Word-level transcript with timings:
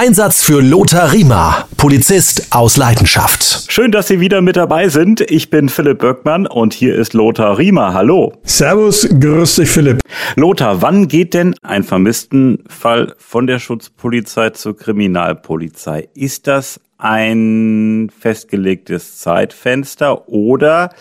Einsatz 0.00 0.42
für 0.42 0.62
Lothar 0.62 1.12
Riemer, 1.12 1.68
Polizist 1.76 2.54
aus 2.54 2.78
Leidenschaft. 2.78 3.70
Schön, 3.70 3.92
dass 3.92 4.08
Sie 4.08 4.18
wieder 4.18 4.40
mit 4.40 4.56
dabei 4.56 4.88
sind. 4.88 5.20
Ich 5.20 5.50
bin 5.50 5.68
Philipp 5.68 5.98
Böckmann 5.98 6.46
und 6.46 6.72
hier 6.72 6.94
ist 6.94 7.12
Lothar 7.12 7.58
Riemer. 7.58 7.92
Hallo. 7.92 8.32
Servus, 8.42 9.06
grüß 9.06 9.56
dich 9.56 9.68
Philipp. 9.68 10.00
Lothar, 10.36 10.80
wann 10.80 11.06
geht 11.06 11.34
denn 11.34 11.54
ein 11.60 11.82
Vermisstenfall 11.82 13.14
von 13.18 13.46
der 13.46 13.58
Schutzpolizei 13.58 14.48
zur 14.48 14.74
Kriminalpolizei? 14.74 16.08
Ist 16.14 16.46
das 16.46 16.80
ein 16.96 18.10
festgelegtes 18.18 19.18
Zeitfenster 19.18 20.30
oder 20.30 20.94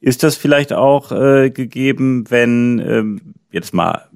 ist 0.00 0.22
das 0.22 0.36
vielleicht 0.36 0.72
auch 0.72 1.10
äh, 1.10 1.50
gegeben, 1.50 2.26
wenn 2.28 2.78
äh, 2.78 3.02
jetzt 3.50 3.74
mal 3.74 4.07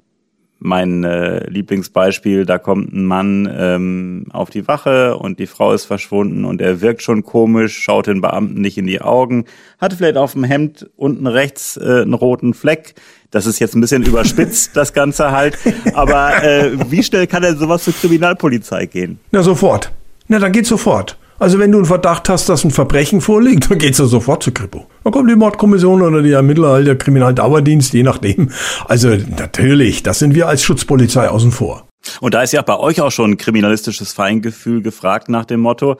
mein 0.63 1.03
äh, 1.03 1.47
Lieblingsbeispiel, 1.49 2.45
da 2.45 2.57
kommt 2.57 2.93
ein 2.93 3.05
Mann 3.05 3.51
ähm, 3.53 4.25
auf 4.31 4.49
die 4.49 4.67
Wache 4.67 5.17
und 5.17 5.39
die 5.39 5.45
Frau 5.45 5.73
ist 5.73 5.85
verschwunden 5.85 6.45
und 6.45 6.61
er 6.61 6.81
wirkt 6.81 7.01
schon 7.01 7.23
komisch, 7.23 7.77
schaut 7.77 8.07
den 8.07 8.21
Beamten 8.21 8.61
nicht 8.61 8.77
in 8.77 8.87
die 8.87 9.01
Augen, 9.01 9.45
hat 9.79 9.93
vielleicht 9.93 10.17
auf 10.17 10.33
dem 10.33 10.45
Hemd 10.45 10.89
unten 10.95 11.27
rechts 11.27 11.77
äh, 11.77 12.01
einen 12.01 12.13
roten 12.13 12.53
Fleck. 12.53 12.95
Das 13.29 13.45
ist 13.45 13.59
jetzt 13.59 13.75
ein 13.75 13.81
bisschen 13.81 14.03
überspitzt, 14.03 14.75
das 14.77 14.93
Ganze 14.93 15.31
halt. 15.31 15.57
Aber 15.93 16.43
äh, 16.43 16.71
wie 16.89 17.03
schnell 17.03 17.27
kann 17.27 17.41
denn 17.41 17.57
sowas 17.57 17.83
zur 17.83 17.93
Kriminalpolizei 17.93 18.85
gehen? 18.85 19.19
Na, 19.31 19.43
sofort. 19.43 19.91
Na, 20.27 20.39
dann 20.39 20.51
geht 20.51 20.65
sofort. 20.65 21.17
Also 21.43 21.59
wenn 21.59 21.73
du 21.73 21.79
einen 21.79 21.85
Verdacht 21.85 22.29
hast, 22.29 22.47
dass 22.47 22.63
ein 22.63 22.71
Verbrechen 22.71 23.19
vorliegt, 23.19 23.69
dann 23.69 23.77
geht's 23.77 23.97
ja 23.97 24.05
sofort 24.05 24.43
zur 24.43 24.53
Kripo. 24.53 24.85
Dann 25.03 25.11
kommt 25.11 25.29
die 25.29 25.35
Mordkommission 25.35 26.01
oder 26.01 26.21
die 26.21 26.31
Ermittler, 26.31 26.81
der 26.81 26.97
Kriminaldauerdienst, 26.97 27.91
je 27.91 28.03
nachdem. 28.03 28.49
Also 28.87 29.09
natürlich, 29.09 30.03
das 30.03 30.19
sind 30.19 30.35
wir 30.35 30.47
als 30.47 30.63
Schutzpolizei 30.63 31.27
außen 31.27 31.51
vor. 31.51 31.85
Und 32.21 32.33
da 32.33 32.43
ist 32.43 32.53
ja 32.53 32.61
bei 32.61 32.79
euch 32.79 33.01
auch 33.01 33.11
schon 33.11 33.31
ein 33.31 33.37
kriminalistisches 33.37 34.13
Feingefühl 34.13 34.81
gefragt 34.81 35.27
nach 35.27 35.43
dem 35.43 35.59
Motto, 35.59 35.97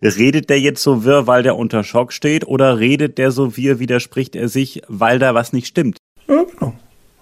redet 0.00 0.48
der 0.48 0.60
jetzt 0.60 0.80
so 0.80 1.02
wirr, 1.02 1.26
weil 1.26 1.42
der 1.42 1.56
unter 1.56 1.82
Schock 1.82 2.12
steht, 2.12 2.46
oder 2.46 2.78
redet 2.78 3.18
der 3.18 3.32
so 3.32 3.56
wirr, 3.56 3.80
widerspricht 3.80 4.36
er 4.36 4.46
sich, 4.46 4.80
weil 4.86 5.18
da 5.18 5.34
was 5.34 5.52
nicht 5.52 5.66
stimmt? 5.66 5.96
Ja, 6.28 6.44
genau. 6.44 6.72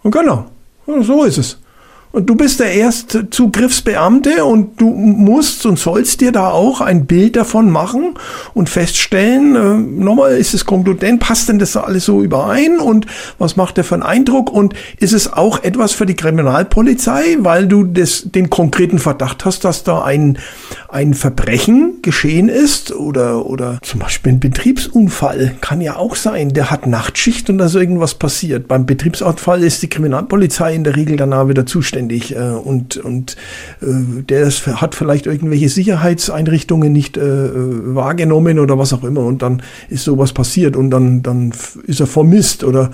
Genau. 0.05 0.47
So 1.01 1.25
ist 1.25 1.39
es. 1.39 1.62
Und 2.13 2.29
du 2.29 2.35
bist 2.35 2.61
der 2.61 2.75
Erstzugriffsbeamte 2.75 4.45
und 4.45 4.79
du 4.79 4.91
musst 4.91 5.65
und 5.65 5.79
sollst 5.79 6.21
dir 6.21 6.31
da 6.31 6.51
auch 6.51 6.83
ein 6.83 7.07
Bild 7.07 7.37
davon 7.37 7.71
machen 7.71 8.15
und 8.53 8.69
feststellen, 8.69 9.57
äh, 9.57 10.03
nochmal, 10.03 10.37
ist 10.37 10.53
es 10.53 10.67
konkludent, 10.67 11.21
passt 11.21 11.49
denn 11.49 11.59
das 11.59 11.75
alles 11.75 12.05
so 12.05 12.21
überein 12.21 12.79
und 12.81 13.07
was 13.39 13.57
macht 13.57 13.79
der 13.79 13.85
für 13.85 13.95
einen 13.95 14.03
Eindruck 14.03 14.53
und 14.53 14.75
ist 14.99 15.15
es 15.15 15.33
auch 15.33 15.65
etwas 15.65 15.93
für 15.93 16.05
die 16.05 16.15
Kriminalpolizei, 16.15 17.39
weil 17.39 17.67
du 17.67 17.85
das, 17.85 18.25
den 18.27 18.51
konkreten 18.51 18.99
Verdacht 18.99 19.47
hast, 19.47 19.65
dass 19.65 19.83
da 19.83 20.03
ein, 20.03 20.39
ein 20.91 21.15
Verbrechen 21.15 22.01
geschehen 22.03 22.51
ist 22.51 22.93
oder, 22.93 23.47
oder 23.47 23.79
zum 23.81 24.01
Beispiel 24.01 24.33
ein 24.33 24.41
Betriebsunfall 24.41 25.55
kann 25.63 25.81
ja 25.81 25.97
auch 25.97 26.15
sein, 26.15 26.51
der 26.51 26.71
hat 26.71 26.87
Nachtschicht 26.87 27.49
und 27.49 27.57
da 27.57 27.67
ist 27.67 27.75
irgendwas 27.75 28.15
passiert. 28.17 28.69
Beim 28.69 28.85
Betriebsunfall 28.85 29.63
ist 29.63 29.83
die 29.83 29.89
Kriminalpolizei 29.89 30.75
in 30.75 30.85
der 30.85 30.95
Regel 30.95 31.17
danach 31.17 31.49
wieder 31.49 31.65
zuständig 31.65 32.02
zuständig 32.03 32.35
äh, 32.35 32.39
und, 32.39 32.97
und 32.97 33.37
äh, 33.81 34.23
der 34.23 34.51
hat 34.51 34.95
vielleicht 34.95 35.27
irgendwelche 35.27 35.69
Sicherheitseinrichtungen 35.69 36.93
nicht 36.93 37.17
äh, 37.17 37.23
wahrgenommen 37.23 38.59
oder 38.59 38.79
was 38.79 38.93
auch 38.93 39.05
immer 39.05 39.25
und 39.25 39.43
dann 39.43 39.63
ist 39.89 40.05
sowas 40.05 40.33
passiert 40.33 40.77
und 40.77 40.91
dann, 40.91 41.23
dann 41.23 41.53
ist 41.87 42.01
er 42.01 42.07
vermisst 42.07 42.65
oder 42.65 42.91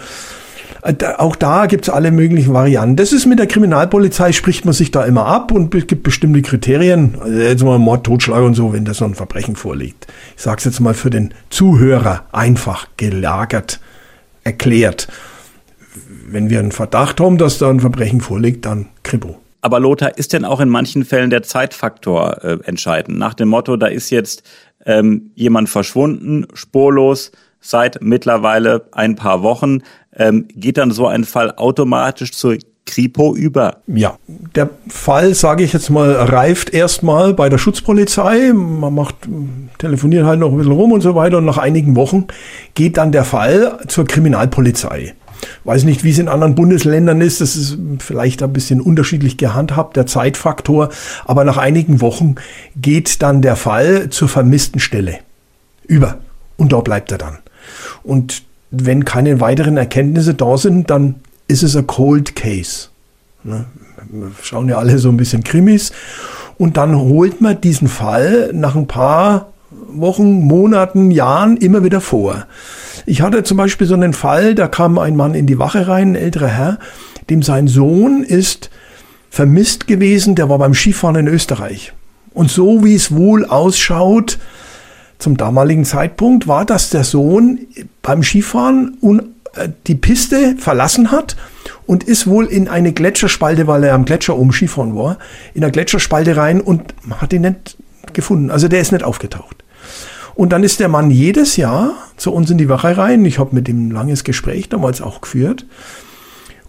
auch 1.19 1.35
da 1.35 1.67
gibt 1.67 1.89
es 1.89 1.91
alle 1.91 2.13
möglichen 2.13 2.55
Varianten. 2.55 2.95
Das 2.95 3.13
ist 3.13 3.27
mit 3.27 3.41
der 3.41 3.49
Kriminalpolizei, 3.49 4.31
spricht 4.31 4.65
man 4.65 4.73
sich 4.73 4.93
da 4.93 5.05
immer 5.05 5.27
ab 5.27 5.51
und 5.51 5.73
gibt 5.73 6.05
bestimmte 6.05 6.41
Kriterien. 6.41 7.17
Also 7.21 7.37
jetzt 7.37 7.65
mal 7.65 7.79
Mord, 7.79 8.07
Totschlag 8.07 8.43
und 8.45 8.55
so, 8.55 8.73
wenn 8.73 8.85
da 8.85 8.95
so 8.95 9.05
ein 9.05 9.15
Verbrechen 9.15 9.57
vorliegt. 9.57 10.07
Ich 10.37 10.43
sage 10.45 10.59
es 10.59 10.65
jetzt 10.65 10.81
mal 10.81 10.95
für 10.95 11.11
den 11.11 11.35
Zuhörer 11.51 12.27
einfach 12.31 12.87
gelagert 12.97 13.81
erklärt 14.45 15.09
wenn 16.33 16.51
wir 16.51 16.59
einen 16.59 16.73
Verdacht 16.73 17.21
haben, 17.21 17.39
dass 17.39 17.59
da 17.59 17.71
ein 17.71 17.81
Verbrechen 17.81 18.21
vorliegt, 18.21 18.65
dann 18.67 18.87
Kripo. 19.03 19.39
Aber 19.61 19.81
Lothar, 19.81 20.17
ist 20.17 20.33
denn 20.33 20.45
auch 20.45 20.61
in 20.61 20.69
manchen 20.69 21.05
Fällen 21.05 21.31
der 21.31 21.43
Zeitfaktor 21.43 22.45
äh, 22.45 22.59
entscheidend? 22.65 23.19
Nach 23.19 23.35
dem 23.35 23.49
Motto, 23.49 23.77
da 23.77 23.87
ist 23.87 24.11
jetzt 24.11 24.43
ähm, 24.87 25.31
jemand 25.35 25.69
verschwunden, 25.69 26.47
spurlos, 26.55 27.33
seit 27.61 28.01
mittlerweile 28.01 28.87
ein 28.93 29.17
paar 29.17 29.43
Wochen. 29.43 29.83
Ähm, 30.17 30.47
geht 30.55 30.79
dann 30.79 30.91
so 30.93 31.07
ein 31.07 31.25
Fall 31.25 31.53
automatisch 31.57 32.33
zur 32.33 32.57
Kripo 32.89 33.35
über? 33.37 33.83
Ja, 33.87 34.17
der 34.27 34.71
Fall, 34.89 35.35
sage 35.35 35.63
ich 35.63 35.73
jetzt 35.73 35.91
mal, 35.91 36.13
reift 36.13 36.71
erstmal 36.73 37.35
bei 37.35 37.49
der 37.49 37.59
Schutzpolizei. 37.59 38.53
Man 38.55 38.95
macht, 38.95 39.17
telefoniert 39.79 40.25
halt 40.25 40.41
noch 40.41 40.51
ein 40.51 40.57
bisschen 40.57 40.73
rum 40.73 40.93
und 40.93 41.03
so 41.03 41.15
weiter. 41.15 41.39
Und 41.39 41.45
nach 41.45 41.59
einigen 41.59 41.97
Wochen 41.97 42.27
geht 42.75 42.97
dann 42.97 43.13
der 43.13 43.25
Fall 43.25 43.79
zur 43.89 44.07
Kriminalpolizei. 44.07 45.15
Weiß 45.65 45.85
nicht, 45.85 46.05
wie 46.05 46.11
es 46.11 46.19
in 46.19 46.29
anderen 46.29 46.55
Bundesländern 46.55 47.21
ist. 47.21 47.41
Das 47.41 47.57
ist 47.57 47.79
vielleicht 47.99 48.43
ein 48.43 48.53
bisschen 48.53 48.81
unterschiedlich 48.81 49.37
gehandhabt, 49.37 49.97
der 49.97 50.07
Zeitfaktor. 50.07 50.91
Aber 51.25 51.45
nach 51.45 51.57
einigen 51.57 52.01
Wochen 52.01 52.37
geht 52.77 53.23
dann 53.23 53.43
der 53.43 53.57
Fall 53.57 54.11
zur 54.11 54.29
vermissten 54.29 54.81
Stelle 54.81 55.19
über. 55.87 56.19
Und 56.57 56.73
da 56.73 56.81
bleibt 56.81 57.13
er 57.13 57.19
dann. 57.19 57.39
Und 58.03 58.43
wenn 58.71 59.05
keine 59.05 59.41
weiteren 59.41 59.77
Erkenntnisse 59.77 60.35
da 60.35 60.57
sind, 60.59 60.91
dann 60.91 61.17
ist 61.47 61.63
es 61.63 61.77
ein 61.77 61.87
Cold 61.87 62.37
Case. 62.37 62.89
Ne? 63.45 63.65
Wir 64.11 64.31
schauen 64.43 64.69
ja 64.69 64.79
alle 64.79 64.99
so 64.99 65.09
ein 65.09 65.17
bisschen 65.17 65.45
Krimis. 65.45 65.93
Und 66.59 66.77
dann 66.77 66.97
holt 66.97 67.41
man 67.41 67.61
diesen 67.61 67.89
Fall 67.89 68.51
nach 68.53 68.75
ein 68.75 68.87
paar 68.87 69.53
Wochen, 69.71 70.41
Monaten, 70.41 71.11
Jahren 71.11 71.57
immer 71.57 71.85
wieder 71.85 72.01
vor. 72.01 72.47
Ich 73.09 73.23
hatte 73.23 73.43
zum 73.43 73.57
Beispiel 73.57 73.87
so 73.87 73.95
einen 73.95 74.13
Fall, 74.13 74.55
da 74.55 74.69
kam 74.69 74.99
ein 74.99 75.17
Mann 75.17 75.33
in 75.33 75.47
die 75.47 75.59
Wache 75.59 75.89
rein, 75.89 76.13
ein 76.13 76.15
älterer 76.15 76.49
Herr, 76.49 76.79
dem 77.31 77.43
sein 77.43 77.67
Sohn 77.67 78.23
ist 78.23 78.69
vermisst 79.31 79.87
gewesen, 79.87 80.35
der 80.35 80.51
war 80.51 80.59
beim 80.59 80.75
Skifahren 80.75 81.17
in 81.17 81.27
Österreich. 81.27 81.95
Und 82.35 82.51
so 82.51 82.85
wie 82.85 82.95
es 82.95 83.11
wohl 83.11 83.47
ausschaut, 83.47 84.39
zum 85.19 85.39
damaligen 85.39 85.87
Zeitpunkt 85.87 86.49
war, 86.49 86.67
dass 86.67 86.91
der 86.91 87.03
Sohn 87.03 87.61
beim 88.03 88.23
Skifahren 88.23 88.99
äh, 89.55 89.71
die 89.87 89.95
Piste 89.95 90.57
verlassen 90.59 91.11
hat 91.11 91.35
und 91.87 92.05
ist 92.05 92.27
wohl 92.27 92.45
in 92.45 92.69
eine 92.69 92.93
Gletscherspalte, 92.93 93.67
weil 93.67 93.85
er 93.85 93.95
am 93.95 94.05
Gletscher 94.05 94.37
oben 94.37 94.53
Skifahren 94.53 94.95
war, 94.95 95.17
in 95.55 95.65
eine 95.65 95.73
Gletscherspalte 95.73 96.37
rein 96.37 96.61
und 96.61 96.95
hat 97.19 97.33
ihn 97.33 97.41
nicht 97.41 97.79
gefunden. 98.13 98.51
Also 98.51 98.69
der 98.69 98.81
ist 98.83 98.93
nicht 98.93 99.03
aufgetaucht. 99.03 99.65
Und 100.39 100.51
dann 100.51 100.63
ist 100.63 100.79
der 100.79 100.87
Mann 100.89 101.11
jedes 101.11 101.57
Jahr 101.57 101.95
zu 102.17 102.33
uns 102.33 102.49
in 102.49 102.59
die 102.59 102.69
Wache 102.69 102.97
rein. 102.97 103.25
Ich 103.25 103.41
habe 103.41 103.57
mit 103.57 103.69
ihm 103.69 103.89
ein 103.89 103.91
langes 103.91 104.23
Gespräch 104.23 104.69
damals 104.69 105.03
auch 105.03 105.21
geführt 105.21 105.67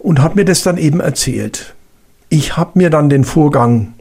und 0.00 0.20
hat 0.20 0.34
mir 0.34 0.44
das 0.44 0.64
dann 0.64 0.76
eben 0.76 0.98
erzählt. 0.98 1.76
Ich 2.30 2.56
habe 2.56 2.72
mir 2.74 2.90
dann 2.90 3.08
den 3.08 3.22
Vorgang 3.22 3.94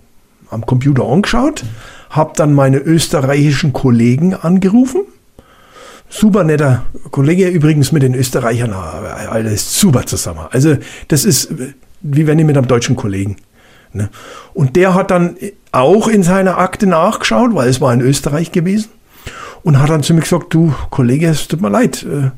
am 0.49 0.65
Computer 0.65 1.03
angeschaut, 1.03 1.65
habe 2.09 2.33
dann 2.35 2.55
meine 2.55 2.79
österreichischen 2.79 3.71
Kollegen 3.71 4.33
angerufen. 4.33 5.01
Super 6.09 6.43
netter 6.43 6.87
Kollege, 7.11 7.47
übrigens 7.47 7.91
mit 7.91 8.01
den 8.01 8.15
Österreichern, 8.15 8.73
alles 8.73 9.79
super 9.79 10.07
zusammen. 10.07 10.47
Also 10.49 10.77
das 11.09 11.25
ist 11.25 11.53
wie 12.01 12.25
wenn 12.25 12.39
ich 12.39 12.45
mit 12.45 12.57
einem 12.57 12.67
deutschen 12.67 12.95
Kollegen. 12.95 13.35
Ne? 13.93 14.09
Und 14.55 14.75
der 14.75 14.95
hat 14.95 15.11
dann 15.11 15.37
auch 15.71 16.07
in 16.07 16.23
seiner 16.23 16.57
Akte 16.57 16.87
nachgeschaut, 16.87 17.53
weil 17.53 17.69
es 17.69 17.79
war 17.81 17.93
in 17.93 18.01
Österreich 18.01 18.51
gewesen 18.51 18.89
und 19.63 19.79
hat 19.79 19.89
dann 19.89 20.03
zu 20.03 20.13
mir 20.13 20.21
gesagt, 20.21 20.53
du 20.53 20.73
Kollege, 20.89 21.27
es 21.27 21.47
tut 21.47 21.61
mir 21.61 21.69
leid, 21.69 22.03
äh, 22.03 22.31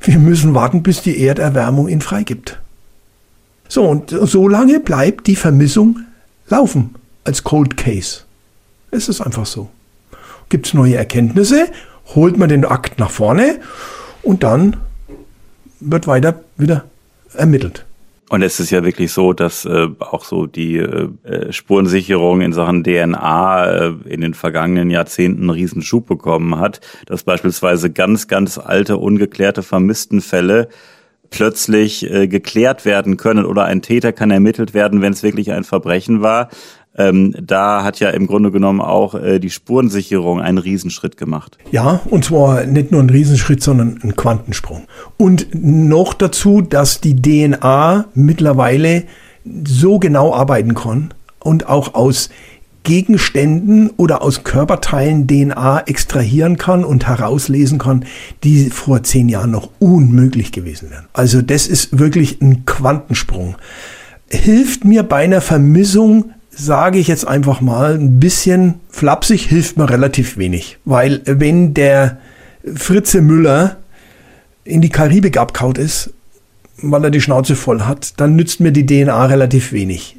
wir 0.00 0.18
müssen 0.18 0.54
warten, 0.54 0.82
bis 0.82 1.02
die 1.02 1.22
Erderwärmung 1.22 1.88
ihn 1.88 2.00
freigibt. 2.00 2.60
So, 3.68 3.84
und 3.84 4.10
so 4.10 4.48
lange 4.48 4.80
bleibt 4.80 5.26
die 5.26 5.36
Vermissung 5.36 6.00
laufen 6.48 6.94
als 7.24 7.44
Cold 7.44 7.76
Case. 7.76 8.22
Es 8.90 9.08
ist 9.08 9.20
einfach 9.20 9.44
so. 9.44 9.68
Gibt 10.48 10.66
es 10.66 10.74
neue 10.74 10.96
Erkenntnisse, 10.96 11.68
holt 12.14 12.38
man 12.38 12.48
den 12.48 12.64
Akt 12.64 12.98
nach 12.98 13.10
vorne 13.10 13.60
und 14.22 14.42
dann 14.42 14.78
wird 15.80 16.06
weiter 16.06 16.40
wieder 16.56 16.84
ermittelt. 17.34 17.84
Und 18.30 18.42
es 18.42 18.60
ist 18.60 18.70
ja 18.70 18.84
wirklich 18.84 19.12
so, 19.12 19.32
dass 19.32 19.64
äh, 19.64 19.88
auch 20.00 20.24
so 20.24 20.46
die 20.46 20.76
äh, 20.76 21.08
äh 21.24 21.52
Spurensicherung 21.52 22.42
in 22.42 22.52
Sachen 22.52 22.84
DNA 22.84 23.66
äh, 23.66 23.94
in 24.06 24.20
den 24.20 24.34
vergangenen 24.34 24.90
Jahrzehnten 24.90 25.42
einen 25.42 25.50
Riesenschub 25.50 26.06
bekommen 26.06 26.58
hat, 26.58 26.80
dass 27.06 27.22
beispielsweise 27.22 27.90
ganz, 27.90 28.28
ganz 28.28 28.58
alte, 28.58 28.98
ungeklärte 28.98 29.62
Vermisstenfälle 29.62 30.68
plötzlich 31.30 32.10
äh, 32.10 32.28
geklärt 32.28 32.84
werden 32.84 33.16
können 33.16 33.44
oder 33.44 33.64
ein 33.64 33.82
Täter 33.82 34.12
kann 34.12 34.30
ermittelt 34.30 34.74
werden, 34.74 35.02
wenn 35.02 35.12
es 35.12 35.22
wirklich 35.22 35.52
ein 35.52 35.64
Verbrechen 35.64 36.22
war. 36.22 36.48
Ähm, 36.98 37.32
da 37.40 37.84
hat 37.84 38.00
ja 38.00 38.10
im 38.10 38.26
Grunde 38.26 38.50
genommen 38.50 38.80
auch 38.80 39.14
äh, 39.14 39.38
die 39.38 39.50
Spurensicherung 39.50 40.40
einen 40.40 40.58
Riesenschritt 40.58 41.16
gemacht. 41.16 41.56
Ja, 41.70 42.00
und 42.06 42.24
zwar 42.24 42.64
nicht 42.64 42.90
nur 42.90 43.00
ein 43.00 43.08
Riesenschritt, 43.08 43.62
sondern 43.62 44.00
ein 44.02 44.16
Quantensprung. 44.16 44.82
Und 45.16 45.48
noch 45.54 46.12
dazu, 46.12 46.60
dass 46.60 47.00
die 47.00 47.14
DNA 47.14 48.06
mittlerweile 48.14 49.04
so 49.64 50.00
genau 50.00 50.34
arbeiten 50.34 50.74
kann 50.74 51.14
und 51.38 51.68
auch 51.68 51.94
aus 51.94 52.30
Gegenständen 52.82 53.90
oder 53.96 54.22
aus 54.22 54.44
Körperteilen 54.44 55.26
DNA 55.26 55.80
extrahieren 55.86 56.56
kann 56.56 56.84
und 56.84 57.06
herauslesen 57.06 57.78
kann, 57.78 58.06
die 58.44 58.70
vor 58.70 59.02
zehn 59.02 59.28
Jahren 59.28 59.50
noch 59.50 59.68
unmöglich 59.78 60.52
gewesen 60.52 60.90
wären. 60.90 61.06
Also 61.12 61.42
das 61.42 61.66
ist 61.66 61.98
wirklich 61.98 62.40
ein 62.40 62.64
Quantensprung. 62.64 63.56
Hilft 64.30 64.84
mir 64.84 65.02
bei 65.02 65.24
einer 65.24 65.40
Vermissung 65.40 66.32
sage 66.58 66.98
ich 66.98 67.06
jetzt 67.06 67.26
einfach 67.26 67.60
mal, 67.60 67.94
ein 67.94 68.18
bisschen 68.18 68.80
flapsig 68.90 69.46
hilft 69.46 69.76
mir 69.76 69.88
relativ 69.88 70.36
wenig. 70.36 70.78
Weil 70.84 71.22
wenn 71.24 71.72
der 71.72 72.18
Fritze 72.74 73.22
Müller 73.22 73.76
in 74.64 74.80
die 74.80 74.90
Karibik 74.90 75.36
abkaut 75.36 75.78
ist, 75.78 76.10
weil 76.82 77.04
er 77.04 77.10
die 77.10 77.20
Schnauze 77.20 77.56
voll 77.56 77.82
hat, 77.82 78.20
dann 78.20 78.36
nützt 78.36 78.60
mir 78.60 78.72
die 78.72 78.86
DNA 78.86 79.26
relativ 79.26 79.72
wenig. 79.72 80.16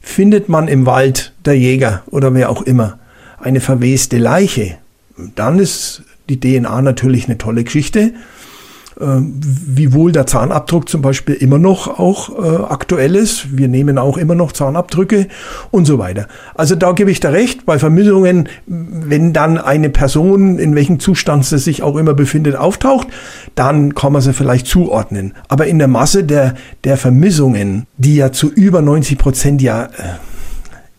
Findet 0.00 0.48
man 0.48 0.68
im 0.68 0.86
Wald 0.86 1.32
der 1.44 1.58
Jäger 1.58 2.02
oder 2.06 2.34
wer 2.34 2.50
auch 2.50 2.62
immer 2.62 2.98
eine 3.40 3.60
verweste 3.60 4.18
Leiche, 4.18 4.78
dann 5.34 5.58
ist 5.58 6.02
die 6.28 6.40
DNA 6.40 6.82
natürlich 6.82 7.26
eine 7.26 7.38
tolle 7.38 7.64
Geschichte. 7.64 8.12
Ähm, 8.98 9.34
wiewohl 9.42 10.10
der 10.10 10.26
Zahnabdruck 10.26 10.88
zum 10.88 11.02
Beispiel 11.02 11.34
immer 11.34 11.58
noch 11.58 11.98
auch 11.98 12.30
äh, 12.42 12.62
aktuell 12.64 13.14
ist. 13.14 13.54
Wir 13.54 13.68
nehmen 13.68 13.98
auch 13.98 14.16
immer 14.16 14.34
noch 14.34 14.52
Zahnabdrücke 14.52 15.28
und 15.70 15.84
so 15.84 15.98
weiter. 15.98 16.28
Also 16.54 16.76
da 16.76 16.92
gebe 16.92 17.10
ich 17.10 17.20
da 17.20 17.28
recht, 17.28 17.66
bei 17.66 17.78
Vermissungen, 17.78 18.48
wenn 18.66 19.34
dann 19.34 19.58
eine 19.58 19.90
Person, 19.90 20.58
in 20.58 20.74
welchem 20.74 20.98
Zustand 20.98 21.44
sie 21.44 21.58
sich 21.58 21.82
auch 21.82 21.96
immer 21.96 22.14
befindet, 22.14 22.56
auftaucht, 22.56 23.08
dann 23.54 23.94
kann 23.94 24.14
man 24.14 24.22
sie 24.22 24.32
vielleicht 24.32 24.66
zuordnen. 24.66 25.34
Aber 25.48 25.66
in 25.66 25.78
der 25.78 25.88
Masse 25.88 26.24
der, 26.24 26.54
der 26.84 26.96
Vermissungen, 26.96 27.86
die 27.98 28.16
ja 28.16 28.32
zu 28.32 28.50
über 28.50 28.80
90 28.80 29.18
Prozent 29.18 29.60
ja 29.60 29.84
äh, 29.84 29.88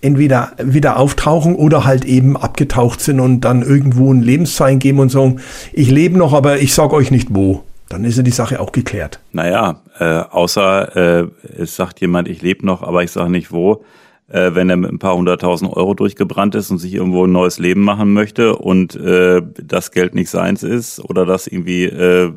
entweder 0.01 0.51
wieder 0.63 0.99
auftauchen 0.99 1.55
oder 1.55 1.83
halt 1.83 2.05
eben 2.05 2.37
abgetaucht 2.37 3.01
sind 3.01 3.19
und 3.19 3.41
dann 3.41 3.63
irgendwo 3.63 4.13
ein 4.13 4.21
Lebenszeichen 4.21 4.77
geben 4.77 4.99
und 4.99 5.09
sagen, 5.09 5.37
ich 5.73 5.89
lebe 5.89 6.15
noch, 6.15 6.33
aber 6.33 6.59
ich 6.59 6.75
sag 6.75 6.93
euch 6.93 7.09
nicht 7.09 7.29
wo 7.31 7.63
dann 7.89 8.03
ist 8.03 8.17
ja 8.17 8.23
die 8.23 8.31
Sache 8.31 8.59
auch 8.59 8.71
geklärt. 8.71 9.19
Naja, 9.31 9.81
äh, 9.99 10.05
außer 10.05 11.21
äh, 11.21 11.27
es 11.57 11.75
sagt 11.75 12.01
jemand, 12.01 12.27
ich 12.27 12.41
lebe 12.41 12.65
noch, 12.65 12.83
aber 12.83 13.03
ich 13.03 13.11
sage 13.11 13.31
nicht 13.31 13.51
wo. 13.51 13.83
Äh, 14.29 14.55
wenn 14.55 14.69
er 14.69 14.75
mit 14.75 14.91
ein 14.91 14.99
paar 14.99 15.15
hunderttausend 15.15 15.71
Euro 15.71 15.93
durchgebrannt 15.93 16.53
ist 16.55 16.69
und 16.69 16.79
sich 16.79 16.93
irgendwo 16.93 17.23
ein 17.23 17.31
neues 17.31 17.59
Leben 17.59 17.81
machen 17.81 18.11
möchte 18.11 18.57
und 18.57 18.93
äh, 18.95 19.41
das 19.63 19.91
Geld 19.91 20.15
nicht 20.15 20.29
seins 20.29 20.63
ist 20.63 20.99
oder 20.99 21.25
das 21.25 21.47
irgendwie 21.47 21.85
äh, 21.85 22.33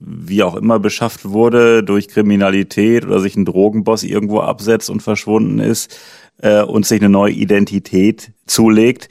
wie 0.00 0.42
auch 0.42 0.56
immer 0.56 0.78
beschafft 0.78 1.28
wurde 1.28 1.82
durch 1.82 2.08
Kriminalität 2.08 3.04
oder 3.04 3.20
sich 3.20 3.36
ein 3.36 3.44
Drogenboss 3.44 4.04
irgendwo 4.04 4.40
absetzt 4.40 4.88
und 4.88 5.02
verschwunden 5.02 5.58
ist 5.58 5.94
äh, 6.38 6.62
und 6.62 6.86
sich 6.86 7.02
eine 7.02 7.10
neue 7.10 7.32
Identität 7.32 8.32
zulegt, 8.46 9.10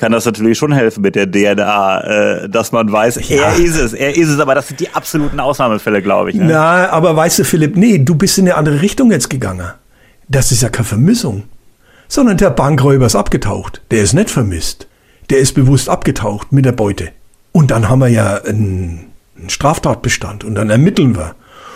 kann 0.00 0.12
das 0.12 0.24
natürlich 0.24 0.56
schon 0.56 0.72
helfen 0.72 1.02
mit 1.02 1.14
der 1.14 1.30
DNA, 1.30 2.00
äh, 2.00 2.48
dass 2.48 2.72
man 2.72 2.90
weiß, 2.90 3.20
ja. 3.28 3.42
er 3.42 3.56
ist 3.56 3.76
es, 3.76 3.92
er 3.92 4.16
ist 4.16 4.30
es, 4.30 4.40
aber 4.40 4.54
das 4.54 4.68
sind 4.68 4.80
die 4.80 4.88
absoluten 4.94 5.38
Ausnahmefälle, 5.38 6.00
glaube 6.00 6.30
ich. 6.30 6.36
Ne? 6.36 6.46
Na, 6.46 6.88
aber 6.88 7.14
weißt 7.14 7.40
du, 7.40 7.44
Philipp, 7.44 7.76
nee, 7.76 7.98
du 7.98 8.14
bist 8.14 8.38
in 8.38 8.46
eine 8.46 8.56
andere 8.56 8.80
Richtung 8.80 9.10
jetzt 9.12 9.28
gegangen. 9.28 9.70
Das 10.26 10.52
ist 10.52 10.62
ja 10.62 10.70
keine 10.70 10.86
Vermissung, 10.86 11.42
sondern 12.08 12.38
der 12.38 12.48
Bankräuber 12.48 13.04
ist 13.04 13.14
abgetaucht. 13.14 13.82
Der 13.90 14.02
ist 14.02 14.14
nicht 14.14 14.30
vermisst. 14.30 14.88
Der 15.28 15.38
ist 15.38 15.52
bewusst 15.52 15.90
abgetaucht 15.90 16.50
mit 16.50 16.64
der 16.64 16.72
Beute. 16.72 17.10
Und 17.52 17.70
dann 17.70 17.90
haben 17.90 17.98
wir 17.98 18.08
ja 18.08 18.36
einen, 18.42 19.06
einen 19.38 19.50
Straftatbestand 19.50 20.44
und 20.44 20.54
dann 20.54 20.70
ermitteln 20.70 21.14
wir. 21.14 21.34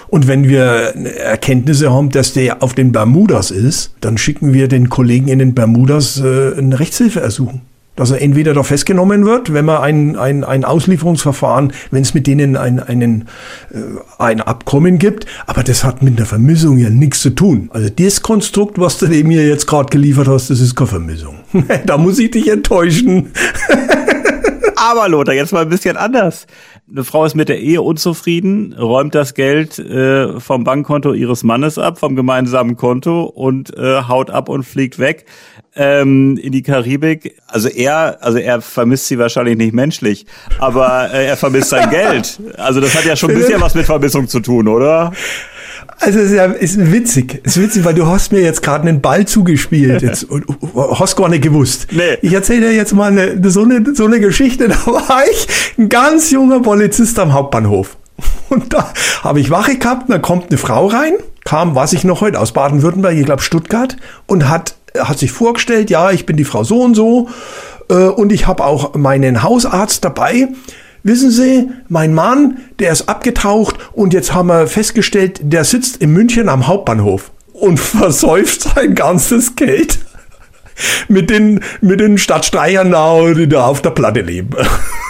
Und 0.08 0.28
wenn 0.28 0.48
wir 0.48 0.94
Erkenntnisse 1.18 1.92
haben, 1.92 2.08
dass 2.08 2.32
der 2.32 2.62
auf 2.62 2.72
den 2.72 2.92
Bermudas 2.92 3.50
ist, 3.50 3.94
dann 4.00 4.16
schicken 4.16 4.54
wir 4.54 4.68
den 4.68 4.88
Kollegen 4.88 5.28
in 5.28 5.40
den 5.40 5.54
Bermudas 5.54 6.20
äh, 6.20 6.56
eine 6.56 6.80
Rechtshilfe 6.80 7.20
ersuchen 7.20 7.62
dass 7.96 8.10
er 8.10 8.20
entweder 8.20 8.54
da 8.54 8.62
festgenommen 8.62 9.24
wird, 9.24 9.52
wenn 9.52 9.64
man 9.64 9.82
ein, 9.82 10.16
ein, 10.16 10.44
ein 10.44 10.64
Auslieferungsverfahren, 10.64 11.72
wenn 11.90 12.02
es 12.02 12.14
mit 12.14 12.26
denen 12.26 12.56
ein, 12.56 12.80
einen, 12.80 13.28
äh, 13.72 13.78
ein 14.18 14.40
Abkommen 14.40 14.98
gibt, 14.98 15.26
aber 15.46 15.62
das 15.62 15.84
hat 15.84 16.02
mit 16.02 16.18
der 16.18 16.26
Vermissung 16.26 16.78
ja 16.78 16.90
nichts 16.90 17.20
zu 17.20 17.30
tun. 17.30 17.70
Also 17.72 17.88
das 17.88 18.22
Konstrukt, 18.22 18.78
was 18.78 18.98
du 18.98 19.06
mir 19.06 19.46
jetzt 19.46 19.66
gerade 19.66 19.90
geliefert 19.90 20.28
hast, 20.28 20.50
das 20.50 20.60
ist 20.60 20.74
keine 20.74 20.88
Vermissung. 20.88 21.36
da 21.86 21.98
muss 21.98 22.18
ich 22.18 22.30
dich 22.30 22.50
enttäuschen. 22.50 23.30
aber 24.76 25.08
Lothar, 25.08 25.34
jetzt 25.34 25.52
mal 25.52 25.62
ein 25.62 25.68
bisschen 25.68 25.96
anders. 25.96 26.46
Eine 26.90 27.04
Frau 27.04 27.24
ist 27.24 27.34
mit 27.34 27.48
der 27.48 27.60
Ehe 27.60 27.80
unzufrieden, 27.80 28.74
räumt 28.74 29.14
das 29.14 29.34
Geld 29.34 29.78
äh, 29.78 30.38
vom 30.38 30.64
Bankkonto 30.64 31.14
ihres 31.14 31.42
Mannes 31.42 31.78
ab, 31.78 31.98
vom 31.98 32.14
gemeinsamen 32.14 32.76
Konto 32.76 33.22
und 33.22 33.76
äh, 33.76 34.02
haut 34.02 34.30
ab 34.30 34.48
und 34.48 34.64
fliegt 34.64 34.98
weg 34.98 35.24
ähm, 35.76 36.36
in 36.36 36.52
die 36.52 36.62
Karibik. 36.62 37.36
Also 37.46 37.68
er, 37.68 38.18
also 38.20 38.38
er 38.38 38.60
vermisst 38.60 39.08
sie 39.08 39.18
wahrscheinlich 39.18 39.56
nicht 39.56 39.74
menschlich, 39.74 40.26
aber 40.58 41.10
äh, 41.12 41.26
er 41.26 41.36
vermisst 41.36 41.70
sein 41.70 41.90
Geld. 41.90 42.38
Also 42.56 42.80
das 42.80 42.94
hat 42.94 43.04
ja 43.04 43.16
schon 43.16 43.30
ein 43.30 43.36
bisschen 43.36 43.60
was 43.60 43.74
mit 43.74 43.86
Vermissung 43.86 44.28
zu 44.28 44.40
tun, 44.40 44.68
oder? 44.68 45.12
Also 46.00 46.18
es 46.18 46.26
ist, 46.26 46.36
ja, 46.36 46.44
ist 46.46 46.92
witzig. 46.92 47.40
Es 47.44 47.56
ist 47.56 47.62
witzig, 47.62 47.84
weil 47.84 47.94
du 47.94 48.06
hast 48.06 48.32
mir 48.32 48.40
jetzt 48.40 48.62
gerade 48.62 48.88
einen 48.88 49.00
Ball 49.00 49.26
zugespielt 49.26 50.02
jetzt, 50.02 50.24
und 50.24 50.44
hast 50.74 51.16
gar 51.16 51.28
nicht 51.28 51.42
gewusst. 51.42 51.88
Nee. 51.90 52.18
Ich 52.22 52.32
erzähle 52.32 52.68
dir 52.68 52.74
jetzt 52.74 52.94
mal 52.94 53.10
eine, 53.10 53.50
so, 53.50 53.62
eine, 53.62 53.94
so 53.94 54.04
eine 54.04 54.20
Geschichte. 54.20 54.68
Da 54.74 54.86
war 54.86 55.22
ich 55.30 55.46
ein 55.78 55.88
ganz 55.88 56.30
junger 56.30 56.60
Polizist 56.60 57.18
am 57.18 57.32
Hauptbahnhof. 57.32 57.96
Und 58.48 58.72
da 58.72 58.92
habe 59.22 59.40
ich 59.40 59.50
Wache 59.50 59.76
gehabt, 59.76 60.08
und 60.08 60.10
da 60.10 60.18
kommt 60.18 60.50
eine 60.50 60.58
Frau 60.58 60.86
rein, 60.86 61.14
kam, 61.44 61.74
was 61.74 61.92
ich 61.92 62.04
noch 62.04 62.20
heute, 62.20 62.40
aus 62.40 62.52
Baden-Württemberg, 62.52 63.14
ich 63.16 63.24
glaube 63.24 63.42
Stuttgart, 63.42 63.96
und 64.26 64.48
hat 64.48 64.74
hat 64.98 65.18
sich 65.18 65.32
vorgestellt, 65.32 65.90
ja, 65.90 66.10
ich 66.10 66.26
bin 66.26 66.36
die 66.36 66.44
Frau 66.44 66.64
so 66.64 66.82
und 66.82 66.94
so 66.94 67.28
äh, 67.88 67.94
und 67.94 68.32
ich 68.32 68.46
habe 68.46 68.64
auch 68.64 68.94
meinen 68.94 69.42
Hausarzt 69.42 70.04
dabei. 70.04 70.48
Wissen 71.02 71.30
Sie, 71.30 71.68
mein 71.88 72.14
Mann, 72.14 72.58
der 72.78 72.90
ist 72.92 73.08
abgetaucht 73.08 73.76
und 73.92 74.14
jetzt 74.14 74.32
haben 74.32 74.48
wir 74.48 74.66
festgestellt, 74.66 75.40
der 75.42 75.64
sitzt 75.64 75.98
in 75.98 76.12
München 76.12 76.48
am 76.48 76.66
Hauptbahnhof 76.66 77.30
und 77.52 77.78
versäuft 77.80 78.62
sein 78.62 78.94
ganzes 78.94 79.56
Geld 79.56 79.98
mit 81.08 81.30
den, 81.30 81.60
mit 81.80 82.00
den 82.00 82.18
Stadtstreichern 82.18 82.90
da, 82.90 83.32
die 83.34 83.48
da 83.48 83.66
auf 83.66 83.82
der 83.82 83.90
Platte 83.90 84.20
leben. 84.20 84.56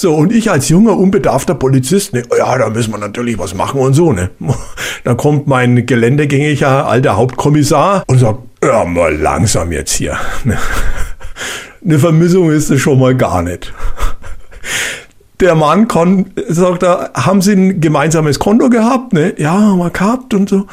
So, 0.00 0.14
und 0.14 0.32
ich 0.32 0.50
als 0.50 0.70
junger, 0.70 0.96
unbedarfter 0.96 1.54
Polizist, 1.54 2.14
ne, 2.14 2.22
ja, 2.38 2.56
da 2.56 2.70
müssen 2.70 2.90
wir 2.90 2.96
natürlich 2.96 3.38
was 3.38 3.52
machen 3.52 3.82
und 3.82 3.92
so, 3.92 4.14
ne. 4.14 4.30
Dann 5.04 5.18
kommt 5.18 5.46
mein 5.46 5.84
geländegängiger 5.84 6.86
alter 6.86 7.18
Hauptkommissar 7.18 8.04
und 8.06 8.16
sagt, 8.18 8.38
ja, 8.64 8.86
mal 8.86 9.14
langsam 9.14 9.72
jetzt 9.72 9.92
hier. 9.92 10.16
Ne. 10.44 10.56
Eine 11.84 11.98
Vermissung 11.98 12.50
ist 12.50 12.70
es 12.70 12.80
schon 12.80 12.98
mal 12.98 13.14
gar 13.14 13.42
nicht. 13.42 13.74
Der 15.40 15.54
Mann 15.54 15.86
kann, 15.86 16.30
sagt 16.48 16.82
er, 16.82 17.10
haben 17.12 17.42
Sie 17.42 17.52
ein 17.52 17.82
gemeinsames 17.82 18.38
Konto 18.38 18.70
gehabt? 18.70 19.12
Ne? 19.12 19.34
Ja, 19.36 19.52
haben 19.52 19.80
wir 19.80 19.90
gehabt 19.90 20.32
und 20.32 20.48
so. 20.48 20.66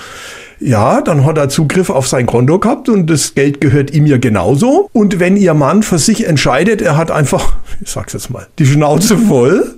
Ja, 0.60 1.02
dann 1.02 1.24
hat 1.24 1.38
er 1.38 1.50
Zugriff 1.50 1.90
auf 1.90 2.08
sein 2.08 2.25
Konto 2.25 2.60
gehabt 2.60 2.90
und 2.90 3.10
das 3.10 3.36
Geld 3.36 3.62
gehört 3.62 3.92
ihm 3.92 4.08
ja 4.08 4.18
genauso. 4.18 4.90
Und 4.92 5.20
wenn 5.20 5.38
ihr 5.38 5.54
Mann 5.54 5.84
für 5.84 6.00
sich 6.00 6.25
entscheidet, 6.25 6.82
er 6.82 6.98
hat 6.98 7.12
einfach, 7.12 7.54
ich 7.82 7.90
sag's 7.90 8.14
jetzt 8.14 8.30
mal, 8.30 8.48
die 8.60 8.66
Schnauze 8.66 9.18
voll, 9.18 9.78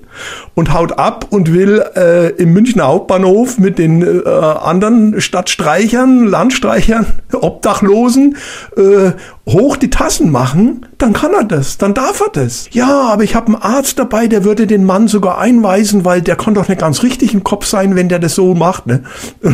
und 0.55 0.73
haut 0.73 0.97
ab 0.97 1.27
und 1.29 1.53
will 1.53 1.83
äh, 1.95 2.29
im 2.31 2.53
Münchner 2.53 2.87
Hauptbahnhof 2.87 3.59
mit 3.59 3.77
den 3.77 4.01
äh, 4.01 4.27
anderen 4.27 5.21
Stadtstreichern, 5.21 6.25
Landstreichern, 6.25 7.05
Obdachlosen 7.33 8.35
äh, 8.75 9.11
hoch 9.47 9.77
die 9.77 9.89
Tassen 9.89 10.31
machen, 10.31 10.85
dann 10.97 11.13
kann 11.13 11.33
er 11.33 11.43
das, 11.43 11.77
dann 11.77 11.93
darf 11.93 12.21
er 12.21 12.31
das. 12.31 12.67
Ja, 12.71 13.07
aber 13.09 13.23
ich 13.23 13.35
habe 13.35 13.47
einen 13.47 13.55
Arzt 13.55 13.97
dabei, 13.97 14.27
der 14.27 14.43
würde 14.43 14.67
den 14.67 14.85
Mann 14.85 15.07
sogar 15.07 15.39
einweisen, 15.39 16.05
weil 16.05 16.21
der 16.21 16.35
kann 16.35 16.53
doch 16.53 16.67
nicht 16.67 16.81
ganz 16.81 17.03
richtig 17.03 17.33
im 17.33 17.43
Kopf 17.43 17.65
sein, 17.65 17.95
wenn 17.95 18.09
der 18.09 18.19
das 18.19 18.35
so 18.35 18.53
macht. 18.53 18.87
Ne? 18.87 19.03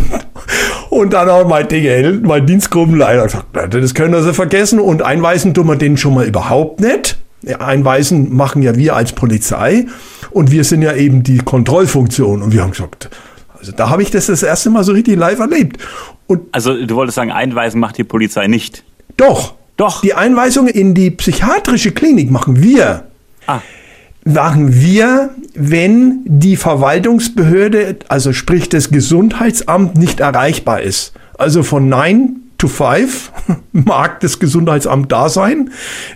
Und 0.89 1.13
dann 1.13 1.29
hat 1.29 1.47
mein 1.47 1.67
DGL, 1.67 2.21
mein 2.21 2.45
Dienstgruppenleiter 2.45 3.23
gesagt, 3.23 3.73
das 3.73 3.93
können 3.93 4.21
Sie 4.23 4.33
vergessen 4.33 4.79
und 4.79 5.01
einweisen 5.01 5.53
tun 5.53 5.67
wir 5.67 5.75
den 5.75 5.97
schon 5.97 6.13
mal 6.13 6.25
überhaupt 6.25 6.79
nicht. 6.79 7.17
Einweisen 7.53 8.35
machen 8.35 8.61
ja 8.61 8.75
wir 8.75 8.95
als 8.95 9.13
Polizei 9.13 9.85
und 10.31 10.51
wir 10.51 10.63
sind 10.63 10.81
ja 10.81 10.93
eben 10.93 11.23
die 11.23 11.37
Kontrollfunktion. 11.37 12.41
Und 12.41 12.53
wir 12.53 12.63
haben 12.63 12.71
gesagt, 12.71 13.09
also 13.57 13.71
da 13.71 13.89
habe 13.89 14.01
ich 14.01 14.11
das 14.11 14.27
das 14.27 14.43
erste 14.43 14.69
Mal 14.69 14.83
so 14.83 14.91
richtig 14.91 15.17
live 15.17 15.39
erlebt. 15.39 15.81
Und 16.27 16.41
also 16.51 16.73
du 16.85 16.95
wolltest 16.95 17.15
sagen, 17.15 17.31
Einweisen 17.31 17.79
macht 17.79 17.97
die 17.97 18.03
Polizei 18.03 18.47
nicht? 18.47 18.83
Doch. 19.17 19.53
Doch. 19.77 20.01
Die 20.01 20.13
Einweisung 20.13 20.67
in 20.67 20.93
die 20.93 21.11
psychiatrische 21.11 21.91
Klinik 21.91 22.31
machen 22.31 22.61
wir. 22.61 23.05
Ah. 23.47 23.59
Machen 24.23 24.73
wir, 24.73 25.29
wenn 25.53 26.21
die 26.25 26.55
Verwaltungsbehörde, 26.55 27.97
also 28.07 28.33
sprich 28.33 28.69
das 28.69 28.89
Gesundheitsamt, 28.89 29.97
nicht 29.97 30.19
erreichbar 30.19 30.81
ist. 30.81 31.13
Also 31.37 31.61
von 31.61 31.89
9 31.89 32.37
to 32.65 32.67
5 32.67 33.31
mag 33.71 34.19
das 34.21 34.39
Gesundheitsamt 34.39 35.11
da 35.11 35.29
sein. 35.29 35.71